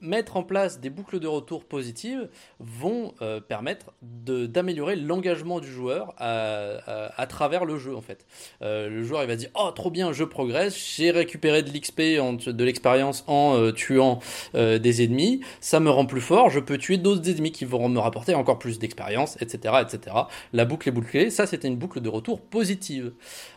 mettre 0.00 0.36
en 0.36 0.42
place 0.42 0.80
des 0.80 0.90
boucles 0.90 1.18
de 1.18 1.26
retour 1.26 1.64
positives 1.64 2.28
vont 2.60 3.14
euh, 3.20 3.40
permettre 3.40 3.92
d'améliorer 4.02 4.94
l'engagement 4.96 5.60
du 5.60 5.70
joueur 5.70 6.14
à, 6.18 7.20
à, 7.20 7.26
travers 7.26 7.64
le 7.64 7.78
jeu 7.78 7.96
en 7.96 8.00
fait. 8.00 8.24
Euh, 8.62 8.88
le 8.88 9.02
joueur 9.02 9.22
il 9.22 9.28
va 9.28 9.36
dire 9.36 9.50
oh 9.54 9.70
trop 9.72 9.90
bien 9.90 10.12
je 10.12 10.24
progresse, 10.24 10.76
j'ai 10.96 11.10
récupéré 11.10 11.62
de 11.62 11.70
l'XP, 11.70 12.00
de 12.00 12.64
l'expérience 12.64 13.24
en 13.26 13.56
euh, 13.56 13.72
tuant 13.72 14.20
des 14.54 15.02
ennemis, 15.02 15.40
ça 15.60 15.80
me 15.80 15.90
rend 15.90 16.06
plus 16.06 16.20
fort, 16.20 16.50
je 16.50 16.60
peux 16.60 16.78
tuer 16.78 16.96
d'autres 16.96 17.28
ennemis 17.28 17.52
qui 17.52 17.64
vont 17.64 17.88
me 17.88 17.98
rapporter 17.98 18.34
encore 18.34 18.58
plus 18.58 18.78
d'expérience, 18.78 19.36
etc., 19.40 19.74
etc. 19.82 20.16
La 20.52 20.64
boucle 20.64 20.88
est 20.88 20.92
bouclée, 20.92 21.30
ça 21.30 21.46
c'était 21.46 21.68
une 21.68 21.76
boucle 21.76 22.00
de 22.00 22.08
retour 22.08 22.40
positive. 22.40 23.12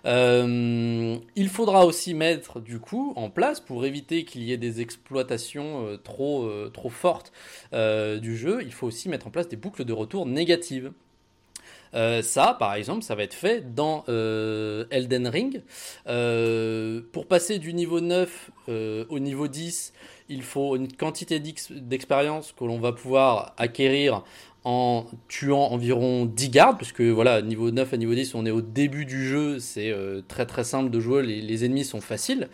il 0.05 1.50
faudra 1.50 1.86
aussi 1.86 2.13
mettre 2.13 2.60
du 2.60 2.79
coup 2.79 3.13
en 3.15 3.29
place 3.29 3.60
pour 3.60 3.86
éviter 3.86 4.25
qu'il 4.25 4.43
y 4.43 4.51
ait 4.51 4.57
des 4.57 4.81
exploitations 4.81 5.98
trop 6.03 6.30
euh, 6.39 6.69
trop, 6.69 6.89
forte 6.89 7.31
euh, 7.73 8.17
du 8.17 8.38
jeu, 8.38 8.61
il 8.63 8.73
faut 8.73 8.88
aussi 8.88 9.09
mettre 9.09 9.27
en 9.27 9.31
place 9.31 9.47
des 9.47 9.57
boucles 9.57 9.85
de 9.85 9.93
retour 9.93 10.25
négatives. 10.25 10.91
Euh, 11.93 12.21
ça, 12.21 12.55
par 12.57 12.73
exemple, 12.75 13.03
ça 13.03 13.15
va 13.15 13.23
être 13.23 13.33
fait 13.33 13.73
dans 13.75 14.05
Elden 14.07 15.27
Ring. 15.27 15.61
pour 17.11 17.27
passer 17.27 17.59
du 17.59 17.73
niveau 17.73 18.00
9 18.00 18.51
au 19.09 19.19
niveau 19.19 19.47
10, 19.47 19.93
il 20.29 20.43
faut 20.43 20.77
une 20.77 20.91
quantité 20.91 21.39
d'expérience 21.39 22.53
que 22.53 22.63
l'on 22.63 22.79
va 22.79 22.93
pouvoir 22.93 23.53
acquérir 23.57 24.23
en 24.63 25.06
tuant 25.27 25.70
environ 25.72 26.25
10 26.25 26.50
gardes, 26.50 26.77
parce 26.77 26.91
que 26.91 27.10
voilà, 27.10 27.41
niveau 27.41 27.72
9 27.72 27.94
à 27.94 27.98
niveau 27.98 28.13
10, 28.13 28.36
on 28.36 28.46
est 28.46 28.51
au 28.51 28.62
début 28.62 29.06
du 29.06 29.27
jeu, 29.27 29.58
c'est 29.58 29.91
euh, 29.91 30.22
très 30.27 30.46
très 30.46 30.63
simple 30.63 30.91
de 30.91 31.00
jouer, 31.00 31.24
les, 31.24 31.41
les, 31.41 31.65
ennemis 31.65 31.84
sont 31.84 32.01
faciles. 32.01 32.48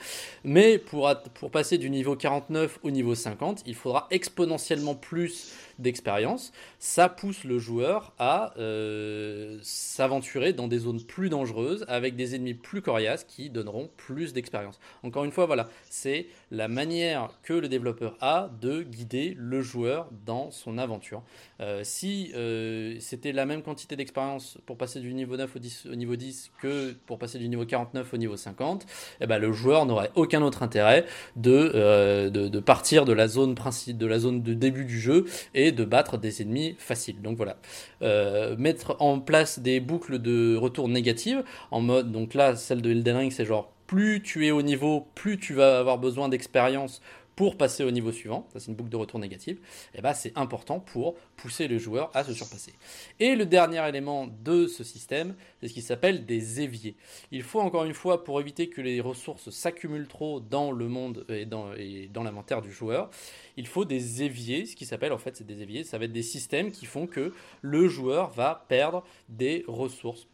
Mais 0.46 0.78
pour, 0.78 1.14
pour 1.34 1.52
passer 1.52 1.78
du 1.78 1.90
niveau 1.90 2.16
49 2.16 2.80
au 2.84 2.92
niveau 2.92 3.14
50, 3.14 3.64
il 3.66 3.76
faudra 3.76 4.08
exponentiellement 4.10 4.96
plus 4.96 5.52
d'expérience, 5.80 6.52
ça 6.80 7.10
pousse 7.10 7.44
le 7.44 7.60
joueur 7.60 8.14
à 8.20 8.54
euh, 8.58 9.58
s'aventurer 9.62 10.54
dans 10.54 10.68
des 10.68 10.80
zones 10.80 11.04
plus 11.04 11.30
dangereuses 11.30 11.86
avec 11.88 12.16
des 12.16 12.36
ennemis 12.36 12.54
plus 12.54 12.82
coriaces 12.82 13.24
qui 13.24 13.50
donneront 13.50 13.90
plus 13.98 14.34
d'expérience. 14.34 14.80
Encore 15.04 15.24
une 15.24 15.32
fois, 15.32 15.46
voilà, 15.46 15.70
c'est 15.90 16.28
la 16.52 16.68
manière 16.68 17.30
que 17.44 17.54
le 17.54 17.68
développeur 17.68 18.18
a 18.22 18.50
de 18.62 18.82
guider 18.82 19.36
le 19.38 19.62
joueur 19.62 20.10
dans 20.26 20.52
son 20.52 20.78
aventure. 20.78 21.24
Euh, 21.60 21.82
si 21.84 22.32
euh, 22.36 22.98
c'était 23.00 23.32
la 23.32 23.46
même 23.46 23.62
quantité 23.62 23.96
d'expérience 23.96 24.58
pour 24.66 24.78
passer 24.78 25.00
du 25.00 25.14
niveau 25.14 25.38
9 25.38 25.56
au, 25.56 25.60
10, 25.60 25.88
au, 25.92 25.96
niveau 25.96 26.16
10 26.16 26.52
que 26.62 26.94
pour 27.06 27.18
passer 27.18 27.40
du 27.40 27.50
niveau 27.50 27.66
49 27.66 28.14
au 28.14 28.18
niveau 28.18 28.38
50, 28.38 28.86
eh 29.22 29.28
ben, 29.28 29.40
le 29.40 29.52
joueur 29.52 29.86
n'aurait 29.86 30.12
aucun 30.16 30.42
autre 30.42 30.64
intérêt 30.64 31.06
de, 31.36 32.30
de, 32.30 32.48
de, 32.48 32.60
partir 32.60 33.06
de 33.06 33.14
la 33.14 33.28
zone 33.28 33.56
principe, 33.56 33.98
de 33.98 34.06
la 34.06 34.20
zone 34.20 34.42
de 34.42 34.54
début 34.54 34.86
du 34.86 35.00
jeu 35.00 35.26
et 35.54 35.67
de 35.72 35.86
battre 35.86 36.18
des 36.18 36.42
ennemis 36.42 36.76
faciles. 36.78 37.22
Donc 37.22 37.38
voilà, 37.38 37.58
euh, 38.02 38.56
mettre 38.58 38.96
en 39.00 39.20
place 39.20 39.60
des 39.60 39.80
boucles 39.80 40.20
de 40.20 40.56
retour 40.56 40.88
négatives 40.88 41.44
en 41.72 41.82
mode, 41.82 42.12
donc 42.12 42.34
là, 42.34 42.56
celle 42.56 42.82
de 42.82 42.92
Elden 42.92 43.18
Ring, 43.18 43.32
c'est 43.32 43.46
genre 43.46 43.72
plus 43.88 44.22
tu 44.22 44.46
es 44.46 44.52
au 44.52 44.62
niveau, 44.62 45.08
plus 45.16 45.40
tu 45.40 45.54
vas 45.54 45.80
avoir 45.80 45.98
besoin 45.98 46.30
d'expérience 46.30 47.02
pour 47.38 47.56
passer 47.56 47.84
au 47.84 47.92
niveau 47.92 48.12
suivant, 48.12 48.48
ça 48.52 48.60
c'est 48.60 48.68
une 48.68 48.76
boucle 48.76 48.90
de 48.90 48.98
retour 48.98 49.20
négative, 49.20 49.60
et 49.94 50.00
eh 50.00 50.02
ben 50.02 50.16
c'est 50.16 50.36
important 50.36 50.80
pour 50.80 51.16
pousser 51.36 51.68
le 51.68 51.78
joueur 51.78 52.10
à 52.16 52.24
se 52.24 52.34
surpasser. 52.34 52.74
Et 53.20 53.36
le 53.36 53.46
dernier 53.46 53.88
élément 53.88 54.28
de 54.44 54.66
ce 54.66 54.84
système, 54.84 55.36
c'est 55.62 55.68
ce 55.68 55.74
qui 55.74 55.84
s'appelle 55.84 56.26
des 56.26 56.62
éviers. 56.62 56.96
Il 57.32 57.44
faut 57.44 57.62
encore 57.62 57.86
une 57.86 57.94
fois, 57.94 58.24
pour 58.24 58.42
éviter 58.42 58.70
que 58.70 58.82
les 58.82 59.00
ressources 59.00 59.52
s'accumulent 59.52 60.08
trop 60.08 60.40
dans 60.40 60.72
le 60.72 60.88
monde 60.88 61.26
et 61.30 61.46
dans, 61.46 61.74
et 61.76 62.10
dans 62.12 62.24
l'inventaire 62.24 62.64
du 62.64 62.72
joueur, 62.72 63.12
il 63.56 63.68
faut 63.68 63.86
des 63.86 64.24
éviers, 64.24 64.66
ce 64.66 64.76
qui 64.76 64.88
s'appelle 64.88 65.14
en 65.14 65.20
fait 65.20 65.38
c'est 65.38 65.46
des 65.46 65.62
éviers, 65.62 65.84
ça 65.84 66.00
va 66.00 66.06
être 66.06 66.12
des 66.12 66.24
systèmes 66.24 66.72
qui 66.72 66.88
font 66.88 67.06
que 67.06 67.36
le 67.62 67.88
joueur 67.88 68.32
va 68.32 68.66
perdre 68.68 69.04
des 69.30 69.64
ressources 69.68 70.28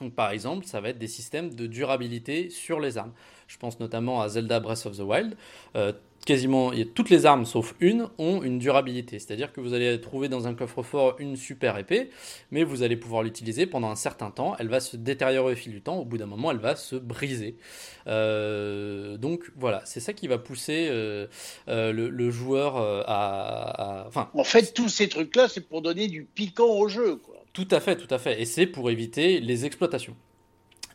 donc, 0.00 0.14
par 0.14 0.30
exemple, 0.30 0.66
ça 0.66 0.80
va 0.80 0.88
être 0.88 0.98
des 0.98 1.08
systèmes 1.08 1.54
de 1.54 1.66
durabilité 1.66 2.50
sur 2.50 2.80
les 2.80 2.98
armes. 2.98 3.12
Je 3.46 3.58
pense 3.58 3.80
notamment 3.80 4.20
à 4.20 4.28
Zelda 4.28 4.60
Breath 4.60 4.86
of 4.86 4.96
the 4.96 5.00
Wild. 5.00 5.36
Euh, 5.76 5.92
quasiment 6.26 6.72
toutes 6.94 7.10
les 7.10 7.26
armes 7.26 7.44
sauf 7.44 7.74
une 7.80 8.08
ont 8.16 8.42
une 8.42 8.58
durabilité. 8.58 9.18
C'est-à-dire 9.18 9.52
que 9.52 9.60
vous 9.60 9.74
allez 9.74 10.00
trouver 10.00 10.30
dans 10.30 10.46
un 10.46 10.54
coffre-fort 10.54 11.16
une 11.18 11.36
super 11.36 11.76
épée, 11.76 12.08
mais 12.50 12.64
vous 12.64 12.82
allez 12.82 12.96
pouvoir 12.96 13.22
l'utiliser 13.22 13.66
pendant 13.66 13.90
un 13.90 13.94
certain 13.94 14.30
temps. 14.30 14.56
Elle 14.58 14.68
va 14.68 14.80
se 14.80 14.96
détériorer 14.96 15.52
au 15.52 15.56
fil 15.56 15.72
du 15.72 15.82
temps. 15.82 15.98
Au 15.98 16.04
bout 16.06 16.16
d'un 16.16 16.26
moment, 16.26 16.50
elle 16.50 16.58
va 16.58 16.76
se 16.76 16.96
briser. 16.96 17.56
Euh, 18.06 19.18
donc 19.18 19.52
voilà, 19.56 19.82
c'est 19.84 20.00
ça 20.00 20.14
qui 20.14 20.26
va 20.26 20.38
pousser 20.38 20.88
euh, 20.90 21.26
le, 21.68 22.30
joueur 22.30 22.76
à, 23.06 24.06
Enfin, 24.08 24.30
en 24.32 24.44
fait, 24.44 24.72
tous 24.72 24.88
ces 24.88 25.08
trucs-là, 25.08 25.48
c'est 25.48 25.68
pour 25.68 25.82
donner 25.82 26.08
du 26.08 26.24
piquant 26.24 26.70
au 26.70 26.88
jeu. 26.88 27.16
Quoi. 27.16 27.44
Tout 27.52 27.68
à 27.70 27.80
fait, 27.80 27.96
tout 27.96 28.12
à 28.12 28.18
fait. 28.18 28.40
Et 28.40 28.46
c'est 28.46 28.66
pour 28.66 28.90
éviter 28.90 29.40
les 29.40 29.64
exploitations. 29.64 30.16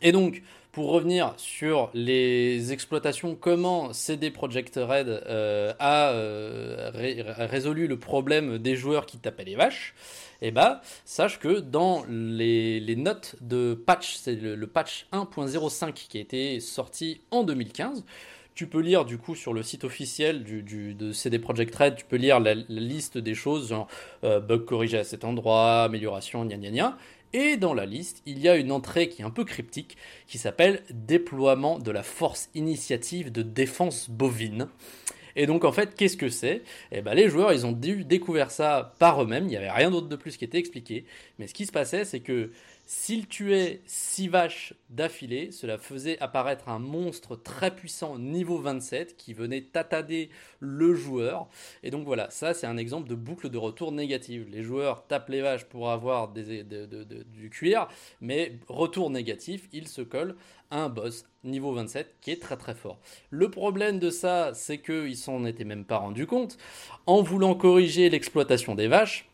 Et 0.02 0.12
donc, 0.12 0.42
pour 0.72 0.90
revenir 0.90 1.34
sur 1.36 1.90
les 1.94 2.72
exploitations, 2.72 3.34
comment 3.34 3.92
CD 3.92 4.30
Projekt 4.30 4.76
Red 4.76 5.08
euh, 5.08 5.72
a 5.78 6.10
euh, 6.10 6.90
résolu 6.94 7.86
le 7.88 7.98
problème 7.98 8.58
des 8.58 8.76
joueurs 8.76 9.06
qui 9.06 9.18
tapaient 9.18 9.44
les 9.44 9.56
vaches, 9.56 9.94
eh 10.42 10.52
ben, 10.52 10.80
sache 11.04 11.38
que 11.38 11.60
dans 11.60 12.04
les, 12.08 12.94
notes 12.96 13.36
de 13.40 13.74
patch, 13.74 14.14
c'est 14.14 14.36
le, 14.36 14.66
patch 14.66 15.06
1.05 15.12 15.92
qui 15.92 16.18
a 16.18 16.20
été 16.20 16.60
sorti 16.60 17.20
en 17.30 17.42
2015, 17.42 18.04
tu 18.54 18.66
peux 18.66 18.80
lire 18.80 19.04
du 19.04 19.18
coup 19.18 19.34
sur 19.34 19.52
le 19.52 19.62
site 19.62 19.84
officiel 19.84 20.44
de 20.44 21.12
CD 21.12 21.38
Projekt 21.38 21.74
Red, 21.74 21.96
tu 21.96 22.04
peux 22.04 22.16
lire 22.16 22.40
la, 22.40 22.54
liste 22.54 23.18
des 23.18 23.34
choses, 23.34 23.70
genre 23.70 23.88
euh, 24.22 24.38
bug 24.38 24.64
corrigé 24.64 24.98
à 24.98 25.04
cet 25.04 25.24
endroit, 25.24 25.82
amélioration, 25.84 26.44
gna 26.44 26.56
gna 26.56 26.70
gna. 26.70 26.98
Et 27.32 27.56
dans 27.56 27.74
la 27.74 27.86
liste, 27.86 28.22
il 28.26 28.38
y 28.38 28.48
a 28.48 28.56
une 28.56 28.72
entrée 28.72 29.08
qui 29.08 29.22
est 29.22 29.24
un 29.24 29.30
peu 29.30 29.44
cryptique, 29.44 29.96
qui 30.26 30.38
s'appelle 30.38 30.82
Déploiement 30.90 31.78
de 31.78 31.90
la 31.90 32.02
force 32.02 32.50
initiative 32.54 33.30
de 33.30 33.42
défense 33.42 34.10
bovine. 34.10 34.68
Et 35.36 35.46
donc 35.46 35.64
en 35.64 35.70
fait, 35.70 35.94
qu'est-ce 35.94 36.16
que 36.16 36.28
c'est? 36.28 36.62
Eh 36.90 37.02
ben 37.02 37.14
les 37.14 37.28
joueurs, 37.28 37.52
ils 37.52 37.66
ont 37.66 37.72
découvert 37.72 38.50
ça 38.50 38.94
par 38.98 39.22
eux-mêmes. 39.22 39.44
Il 39.44 39.50
n'y 39.50 39.56
avait 39.56 39.70
rien 39.70 39.90
d'autre 39.90 40.08
de 40.08 40.16
plus 40.16 40.36
qui 40.36 40.44
était 40.44 40.58
expliqué. 40.58 41.04
Mais 41.38 41.46
ce 41.46 41.54
qui 41.54 41.66
se 41.66 41.72
passait, 41.72 42.04
c'est 42.04 42.20
que 42.20 42.50
s'il 42.92 43.28
tuait 43.28 43.82
6 43.86 44.26
vaches 44.26 44.74
d'affilée, 44.88 45.52
cela 45.52 45.78
faisait 45.78 46.18
apparaître 46.18 46.68
un 46.68 46.80
monstre 46.80 47.36
très 47.36 47.72
puissant 47.72 48.18
niveau 48.18 48.58
27 48.58 49.16
qui 49.16 49.32
venait 49.32 49.60
tatader 49.60 50.28
le 50.58 50.96
joueur. 50.96 51.48
Et 51.84 51.92
donc 51.92 52.04
voilà, 52.04 52.28
ça 52.30 52.52
c'est 52.52 52.66
un 52.66 52.76
exemple 52.76 53.08
de 53.08 53.14
boucle 53.14 53.48
de 53.48 53.58
retour 53.58 53.92
négative. 53.92 54.48
Les 54.50 54.64
joueurs 54.64 55.06
tapent 55.06 55.28
les 55.28 55.40
vaches 55.40 55.66
pour 55.66 55.88
avoir 55.92 56.32
du 56.32 57.48
cuir, 57.52 57.86
mais 58.20 58.58
retour 58.66 59.08
négatif, 59.10 59.68
ils 59.72 59.86
se 59.86 60.02
collent 60.02 60.34
à 60.72 60.82
un 60.82 60.88
boss 60.88 61.26
niveau 61.44 61.72
27 61.72 62.16
qui 62.20 62.32
est 62.32 62.42
très 62.42 62.56
très 62.56 62.74
fort. 62.74 62.98
Le 63.30 63.52
problème 63.52 64.00
de 64.00 64.10
ça, 64.10 64.50
c'est 64.52 64.78
qu'ils 64.78 65.16
s'en 65.16 65.44
étaient 65.44 65.62
même 65.62 65.84
pas 65.84 65.98
rendu 65.98 66.26
compte. 66.26 66.58
En 67.06 67.22
voulant 67.22 67.54
corriger 67.54 68.10
l'exploitation 68.10 68.74
des 68.74 68.88
vaches, 68.88 69.29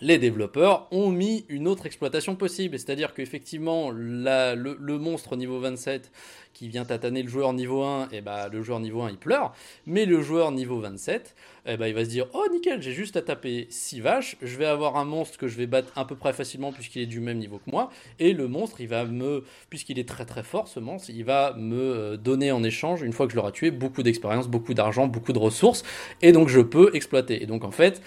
les 0.00 0.18
développeurs 0.18 0.88
ont 0.90 1.10
mis 1.10 1.44
une 1.48 1.68
autre 1.68 1.86
exploitation 1.86 2.36
possible. 2.36 2.78
C'est-à-dire 2.78 3.14
qu'effectivement, 3.14 3.90
le, 3.90 4.54
le, 4.54 4.98
monstre 4.98 5.36
niveau 5.36 5.60
27 5.60 6.10
qui 6.52 6.68
vient 6.68 6.84
tataner 6.84 7.22
le 7.22 7.28
joueur 7.28 7.52
niveau 7.52 7.82
1, 7.82 8.04
et 8.04 8.08
eh 8.18 8.20
bah, 8.20 8.48
le 8.48 8.62
joueur 8.62 8.80
niveau 8.80 9.02
1 9.02 9.10
il 9.10 9.16
pleure. 9.16 9.54
Mais 9.86 10.04
le 10.04 10.20
joueur 10.20 10.52
niveau 10.52 10.78
27, 10.78 11.34
et 11.66 11.72
eh 11.72 11.76
bah, 11.76 11.88
il 11.88 11.94
va 11.94 12.04
se 12.04 12.10
dire 12.10 12.26
Oh 12.34 12.44
nickel, 12.52 12.82
j'ai 12.82 12.92
juste 12.92 13.16
à 13.16 13.22
taper 13.22 13.66
6 13.70 14.00
vaches, 14.00 14.36
je 14.42 14.56
vais 14.56 14.66
avoir 14.66 14.96
un 14.96 15.04
monstre 15.04 15.38
que 15.38 15.48
je 15.48 15.56
vais 15.56 15.66
battre 15.66 15.92
à 15.96 16.04
peu 16.04 16.16
près 16.16 16.32
facilement 16.32 16.72
puisqu'il 16.72 17.02
est 17.02 17.06
du 17.06 17.20
même 17.20 17.38
niveau 17.38 17.58
que 17.64 17.70
moi. 17.70 17.90
Et 18.18 18.32
le 18.32 18.46
monstre, 18.46 18.80
il 18.80 18.88
va 18.88 19.04
me, 19.04 19.44
puisqu'il 19.70 19.98
est 19.98 20.08
très 20.08 20.26
très 20.26 20.42
fort, 20.42 20.68
ce 20.68 20.80
monstre, 20.80 21.10
il 21.10 21.24
va 21.24 21.54
me 21.56 21.76
euh, 21.76 22.16
donner 22.16 22.52
en 22.52 22.62
échange, 22.62 23.02
une 23.02 23.12
fois 23.12 23.26
que 23.26 23.32
je 23.32 23.36
l'aurai 23.36 23.52
tué, 23.52 23.70
beaucoup 23.70 24.02
d'expérience, 24.02 24.48
beaucoup 24.48 24.74
d'argent, 24.74 25.06
beaucoup 25.06 25.32
de 25.32 25.38
ressources. 25.38 25.82
Et 26.22 26.32
donc 26.32 26.48
je 26.48 26.60
peux 26.60 26.94
exploiter. 26.94 27.42
Et 27.42 27.46
donc 27.46 27.64
en 27.64 27.70
fait, 27.70 28.02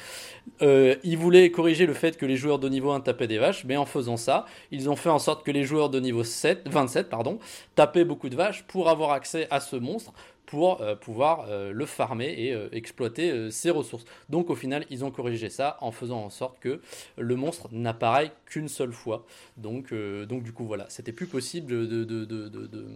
euh, 0.62 0.96
il 1.04 1.18
voulait 1.18 1.50
corriger 1.50 1.64
corriger 1.64 1.86
le 1.86 1.94
fait 1.94 2.18
que 2.18 2.26
les 2.26 2.36
joueurs 2.36 2.60
de 2.60 2.68
niveau 2.68 2.92
1 2.92 3.00
tapaient 3.00 3.26
des 3.26 3.38
vaches, 3.38 3.64
mais 3.64 3.78
en 3.78 3.86
faisant 3.86 4.18
ça, 4.18 4.46
ils 4.70 4.90
ont 4.90 4.98
fait 4.98 5.10
en 5.10 5.18
sorte 5.18 5.46
que 5.46 5.52
les 5.52 5.64
joueurs 5.64 5.90
de 5.90 5.98
niveau 6.02 6.26
7, 6.26 6.68
27 6.68 7.10
pardon, 7.10 7.40
tapaient 7.76 8.04
beaucoup 8.04 8.28
de 8.28 8.33
vaches 8.34 8.64
pour 8.64 8.90
avoir 8.90 9.12
accès 9.12 9.48
à 9.50 9.60
ce 9.60 9.76
monstre 9.76 10.14
pour 10.46 10.82
euh, 10.82 10.96
pouvoir 10.96 11.48
euh, 11.50 11.72
le 11.72 11.86
farmer 11.86 12.34
et 12.38 12.54
euh, 12.54 12.70
exploiter 12.72 13.50
ses 13.50 13.70
ressources. 13.70 14.06
Donc 14.30 14.50
au 14.50 14.56
final, 14.56 14.86
ils 14.90 15.04
ont 15.04 15.12
corrigé 15.12 15.50
ça 15.50 15.78
en 15.82 15.92
faisant 15.92 16.24
en 16.24 16.30
sorte 16.30 16.60
que 16.60 16.82
le 17.18 17.36
monstre 17.36 17.70
n'apparaît 17.72 18.32
qu'une 18.46 18.68
seule 18.68 18.94
fois. 18.94 19.26
Donc, 19.58 19.94
donc 19.94 20.44
du 20.44 20.54
coup, 20.54 20.66
voilà, 20.66 20.86
c'était 20.90 21.12
plus 21.12 21.28
possible 21.28 21.72
de, 21.72 21.86
de, 21.86 22.26
de, 22.26 22.88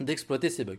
d'exploiter 0.00 0.50
ces 0.50 0.64
bugs. 0.64 0.78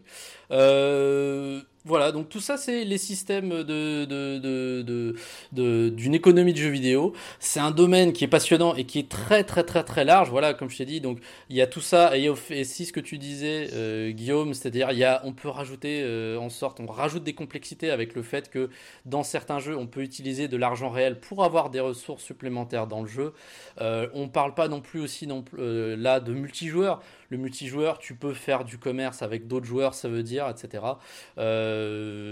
Voilà, 1.85 2.11
donc 2.11 2.27
tout 2.27 2.41
ça, 2.41 2.57
c'est 2.57 2.83
les 2.83 2.97
systèmes 2.97 3.63
de, 3.63 4.03
de, 4.03 5.89
d'une 5.89 6.13
économie 6.13 6.51
de 6.51 6.57
jeux 6.57 6.69
vidéo. 6.69 7.13
C'est 7.39 7.61
un 7.61 7.71
domaine 7.71 8.11
qui 8.11 8.25
est 8.25 8.27
passionnant 8.27 8.75
et 8.75 8.83
qui 8.83 8.99
est 8.99 9.07
très, 9.07 9.45
très, 9.45 9.63
très, 9.63 9.83
très 9.85 10.03
large. 10.03 10.29
Voilà, 10.29 10.53
comme 10.53 10.69
je 10.69 10.77
t'ai 10.77 10.85
dit, 10.85 10.99
donc 10.99 11.19
il 11.49 11.55
y 11.55 11.61
a 11.61 11.67
tout 11.67 11.79
ça. 11.79 12.17
Et, 12.17 12.29
si 12.65 12.85
ce 12.85 12.91
que 12.91 12.99
tu 12.99 13.17
disais, 13.17 13.69
euh, 13.73 14.11
Guillaume, 14.11 14.53
c'est-à-dire, 14.53 14.91
il 14.91 14.97
y 14.97 15.05
a, 15.05 15.21
on 15.23 15.31
peut 15.31 15.47
rajouter 15.47 16.01
euh, 16.03 16.37
en 16.37 16.49
sorte, 16.49 16.81
on 16.81 16.85
rajoute 16.85 17.23
des 17.23 17.33
complexités 17.33 17.91
avec 17.91 18.13
le 18.13 18.23
fait 18.23 18.49
que 18.49 18.69
dans 19.05 19.23
certains 19.23 19.59
jeux, 19.59 19.77
on 19.77 19.87
peut 19.87 20.01
utiliser 20.01 20.49
de 20.49 20.57
l'argent 20.57 20.89
réel 20.89 21.17
pour 21.17 21.45
avoir 21.45 21.69
des 21.69 21.79
ressources 21.79 22.23
supplémentaires 22.23 22.87
dans 22.87 23.01
le 23.01 23.07
jeu. 23.07 23.33
Euh, 23.79 24.09
on 24.13 24.27
parle 24.27 24.53
pas 24.53 24.67
non 24.67 24.81
plus 24.81 24.99
aussi 24.99 25.29
là 25.57 26.19
de 26.19 26.33
multijoueur. 26.33 27.01
Le 27.29 27.37
multijoueur, 27.37 27.99
tu 27.99 28.15
peux 28.15 28.33
faire 28.33 28.65
du 28.65 28.79
commerce 28.79 29.21
avec 29.21 29.47
d'autres 29.47 29.67
joueurs, 29.67 29.93
ça 29.93 30.09
veut 30.09 30.23
dire, 30.23 30.49
etc. 30.49 30.83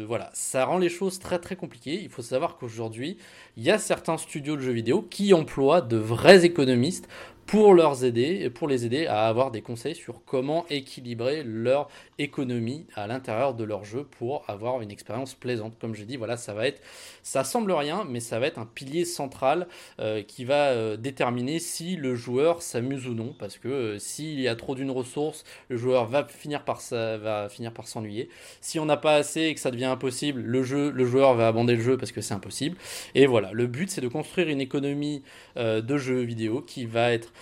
voilà, 0.08 0.30
ça 0.34 0.66
rend 0.66 0.78
les 0.78 0.90
choses 0.90 1.20
très 1.20 1.40
très 1.40 1.56
compliquées. 1.56 2.00
Il 2.02 2.10
faut 2.10 2.22
savoir 2.22 2.58
qu'aujourd'hui, 2.58 3.18
il 3.56 3.64
y 3.64 3.72
a 3.72 3.78
certains 3.78 4.18
studios 4.18 4.56
de 4.56 4.62
jeux 4.62 4.72
vidéo 4.72 5.02
qui 5.02 5.34
emploient 5.34 5.82
de 5.82 5.98
vrais 5.98 6.46
économistes 6.46 7.08
pour 7.48 7.74
leur 7.74 8.04
aider, 8.04 8.50
pour 8.50 8.68
les 8.68 8.86
aider 8.86 9.08
à 9.08 9.28
avoir 9.28 9.52
des 9.52 9.62
conseils 9.62 9.96
sur 9.96 10.22
comment 10.26 10.66
équilibrer 10.70 11.44
leur 11.44 11.88
économie 12.20 12.86
à 12.96 13.08
l'intérieur 13.08 13.54
de 13.54 13.64
leur 13.64 13.84
jeu 13.84 14.04
pour 14.04 14.44
avoir 14.50 14.82
une 14.82 14.92
expérience 14.92 15.36
plaisante. 15.36 15.78
Comme 15.80 15.94
je 15.96 16.04
dis, 16.04 16.18
voilà, 16.18 16.38
ça 16.38 16.54
va 16.54 16.68
être, 16.68 16.82
ça 17.24 17.44
semble 17.44 17.72
rien, 17.72 18.06
mais 18.10 18.20
ça 18.20 18.40
va 18.40 18.48
être 18.48 18.58
un 18.58 18.66
pilier 18.66 19.06
central 19.06 19.68
euh, 20.00 20.24
qui 20.24 20.44
va 20.44 20.70
euh, 20.70 20.98
déterminer 20.98 21.60
si 21.60 21.96
le 21.96 22.16
joueur 22.16 22.62
s'amuse 22.62 23.08
ou 23.08 23.14
non, 23.14 23.36
parce 23.38 23.58
que 23.58 23.68
euh, 23.68 24.00
s'il 24.00 24.40
y 24.40 24.48
a 24.48 24.56
trop 24.56 24.76
d'une 24.76 24.92
ressource, 24.92 25.44
le 25.70 25.78
joueur 25.78 26.08
va 26.08 26.26
finir 26.26 26.64
par 26.64 26.82
va 26.90 27.50
finir 27.50 27.74
par 27.74 27.88
s'ennuyer. 27.88 28.30
Si 28.62 28.80
on 28.80 28.86
n'a 28.86 28.98
pas 28.98 29.16
assez 29.16 29.42
et 29.42 29.54
que 29.54 29.60
ça 29.60 29.72
devient 29.72 29.86
impossible, 29.86 30.42
le 30.42 30.64
jeu, 30.64 30.92
le 30.92 31.06
joueur 31.06 31.36
va 31.36 31.48
abandonner 31.48 31.78
le 31.78 31.84
jeu 31.84 31.98
parce 31.98 32.12
que 32.12 32.22
c'est 32.22 32.34
impossible. 32.34 32.78
Et 33.16 33.26
voilà, 33.26 33.52
le 33.52 33.68
but 33.68 33.90
c'est 33.90 34.02
de 34.02 34.08
construire 34.08 34.48
une 34.48 34.62
économie 34.62 35.24
de 35.56 35.98
jeux 35.98 36.22
vidéo 36.22 36.62
qui 36.62 36.86
va 36.86 37.12
être 37.12 37.34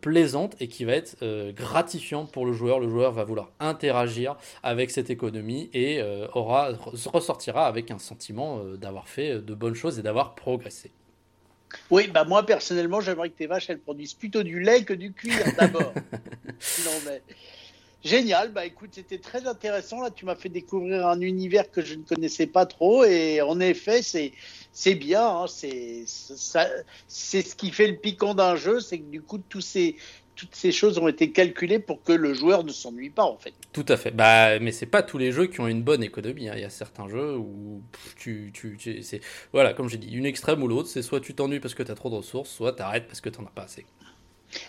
plaisante 0.00 0.56
et 0.60 0.68
qui 0.68 0.84
va 0.84 0.92
être 0.92 1.16
gratifiante 1.52 2.32
pour 2.32 2.46
le 2.46 2.52
joueur. 2.52 2.80
Le 2.80 2.88
joueur 2.88 3.12
va 3.12 3.24
vouloir 3.24 3.50
interagir 3.60 4.03
avec 4.62 4.90
cette 4.90 5.10
économie 5.10 5.70
et 5.72 6.00
euh, 6.00 6.26
aura, 6.34 6.70
ressortira 7.06 7.66
avec 7.66 7.90
un 7.90 7.98
sentiment 7.98 8.64
d'avoir 8.76 9.08
fait 9.08 9.40
de 9.40 9.54
bonnes 9.54 9.74
choses 9.74 9.98
et 9.98 10.02
d'avoir 10.02 10.34
progressé. 10.34 10.90
Oui, 11.90 12.08
bah 12.08 12.24
moi 12.24 12.44
personnellement, 12.46 13.00
j'aimerais 13.00 13.30
que 13.30 13.36
tes 13.36 13.46
vaches 13.46 13.68
elles 13.70 13.80
produisent 13.80 14.14
plutôt 14.14 14.42
du 14.42 14.60
lait 14.60 14.84
que 14.84 14.94
du 14.94 15.12
cuir 15.12 15.44
d'abord. 15.58 15.92
non 16.84 16.92
mais 17.06 17.22
génial. 18.04 18.52
Bah 18.52 18.64
écoute, 18.64 18.90
c'était 18.92 19.18
très 19.18 19.46
intéressant. 19.46 20.00
Là, 20.00 20.10
tu 20.10 20.24
m'as 20.24 20.36
fait 20.36 20.48
découvrir 20.48 21.06
un 21.06 21.20
univers 21.20 21.70
que 21.70 21.82
je 21.82 21.94
ne 21.94 22.02
connaissais 22.02 22.46
pas 22.46 22.66
trop 22.66 23.04
et 23.04 23.40
en 23.42 23.60
effet, 23.60 24.02
c'est 24.02 24.32
c'est 24.76 24.96
bien, 24.96 25.24
hein, 25.24 25.46
c'est 25.46 26.04
ce 26.06 27.54
qui 27.54 27.70
fait 27.70 27.86
le 27.86 27.96
piquant 27.96 28.34
d'un 28.34 28.56
jeu, 28.56 28.80
c'est 28.80 28.98
que 28.98 29.04
du 29.04 29.22
coup 29.22 29.38
tous 29.38 29.60
ces 29.60 29.96
toutes 30.36 30.54
ces 30.54 30.72
choses 30.72 30.98
ont 30.98 31.08
été 31.08 31.30
calculées 31.30 31.78
pour 31.78 32.02
que 32.02 32.12
le 32.12 32.34
joueur 32.34 32.64
ne 32.64 32.72
s'ennuie 32.72 33.10
pas 33.10 33.24
en 33.24 33.36
fait. 33.36 33.54
Tout 33.72 33.84
à 33.88 33.96
fait. 33.96 34.10
Bah, 34.10 34.58
mais 34.58 34.72
c'est 34.72 34.86
pas 34.86 35.02
tous 35.02 35.18
les 35.18 35.32
jeux 35.32 35.46
qui 35.46 35.60
ont 35.60 35.68
une 35.68 35.82
bonne 35.82 36.02
économie. 36.02 36.48
Hein. 36.48 36.54
Il 36.56 36.62
y 36.62 36.64
a 36.64 36.70
certains 36.70 37.08
jeux 37.08 37.36
où 37.36 37.82
tu, 38.16 38.50
tu, 38.52 38.76
c'est 39.02 39.20
voilà, 39.52 39.74
comme 39.74 39.88
j'ai 39.88 39.98
dit, 39.98 40.12
une 40.12 40.26
extrême 40.26 40.62
ou 40.62 40.68
l'autre. 40.68 40.88
C'est 40.88 41.02
soit 41.02 41.20
tu 41.20 41.34
t'ennuies 41.34 41.60
parce 41.60 41.74
que 41.74 41.82
tu 41.82 41.90
as 41.90 41.94
trop 41.94 42.10
de 42.10 42.16
ressources, 42.16 42.50
soit 42.50 42.72
tu 42.72 42.82
arrêtes 42.82 43.06
parce 43.06 43.20
que 43.20 43.28
tu 43.28 43.40
n'en 43.40 43.46
as 43.46 43.50
pas 43.50 43.62
assez. 43.62 43.86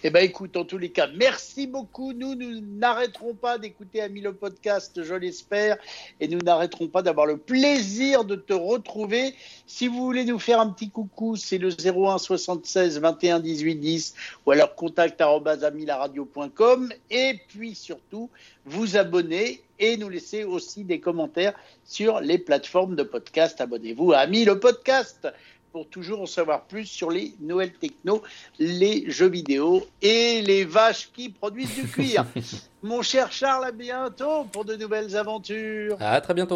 Eh 0.04 0.10
bien, 0.10 0.21
écoute, 0.21 0.58
en 0.58 0.65
tous 0.65 0.78
les 0.78 0.89
cas, 0.89 1.08
merci 1.15 1.67
beaucoup. 1.67 2.13
Nous, 2.13 2.36
nous 2.36 2.62
n'arrêterons 2.62 3.34
pas 3.34 3.58
d'écouter 3.58 4.02
Ami 4.02 4.21
le 4.21 4.34
podcast, 4.34 5.02
je 5.04 5.15
l'espère, 5.15 5.78
et 6.19 6.28
nous 6.28 6.39
n'arrêterons 6.39 6.88
pas 6.88 7.02
d'avoir 7.02 7.26
le 7.26 7.38
plaisir 7.38 8.26
de 8.26 8.36
te 8.36 8.54
retrouver. 8.54 9.36
Si 9.67 9.88
vous 9.88 10.04
voulez 10.04 10.26
nous 10.26 10.39
faire 10.39 10.60
un 10.60 10.69
petit 10.69 10.89
coucou, 10.89 11.36
c'est 11.36 11.58
le 11.58 11.69
01 11.69 12.17
76 12.17 13.00
21 13.00 13.39
18 13.39 13.76
10 13.76 14.13
ou 14.45 14.52
alors 14.52 14.76
contact 14.76 15.21
amilaradio.com 15.21 16.91
et 17.10 17.39
puis 17.48 17.76
surtout 17.76 18.30
vous 18.65 18.98
abonner 18.98 19.62
et 19.80 19.98
nous 19.98 20.10
laisser 20.10 20.43
aussi 20.43 20.84
des 20.84 21.00
commentaires 21.00 21.54
sur 21.84 22.19
les 22.21 22.38
plateformes 22.38 22.95
de 22.95 23.04
podcast. 23.04 23.60
Abonnez-vous 23.60 24.13
à 24.13 24.19
Ami 24.19 24.45
le 24.45 24.60
podcast 24.60 25.28
pour 25.75 25.89
toujours 25.89 26.21
en 26.21 26.25
savoir 26.25 26.61
plus 26.61 26.85
sur 26.85 27.11
les 27.11 27.33
Noël 27.41 27.73
techno, 27.73 28.23
les 28.59 29.11
jeux 29.11 29.27
vidéo 29.27 29.85
et 30.01 30.41
les 30.41 30.63
vaches 30.63 31.09
qui 31.13 31.27
produisent 31.27 31.75
du 31.75 31.85
cuir. 31.85 32.25
Mon 32.81 33.01
cher 33.01 33.29
Charles, 33.29 33.65
à 33.65 33.71
bientôt 33.73 34.45
pour 34.53 34.63
de 34.63 34.77
nouvelles 34.77 35.17
aventures. 35.17 35.97
À 35.99 36.21
très 36.21 36.33
bientôt. 36.33 36.53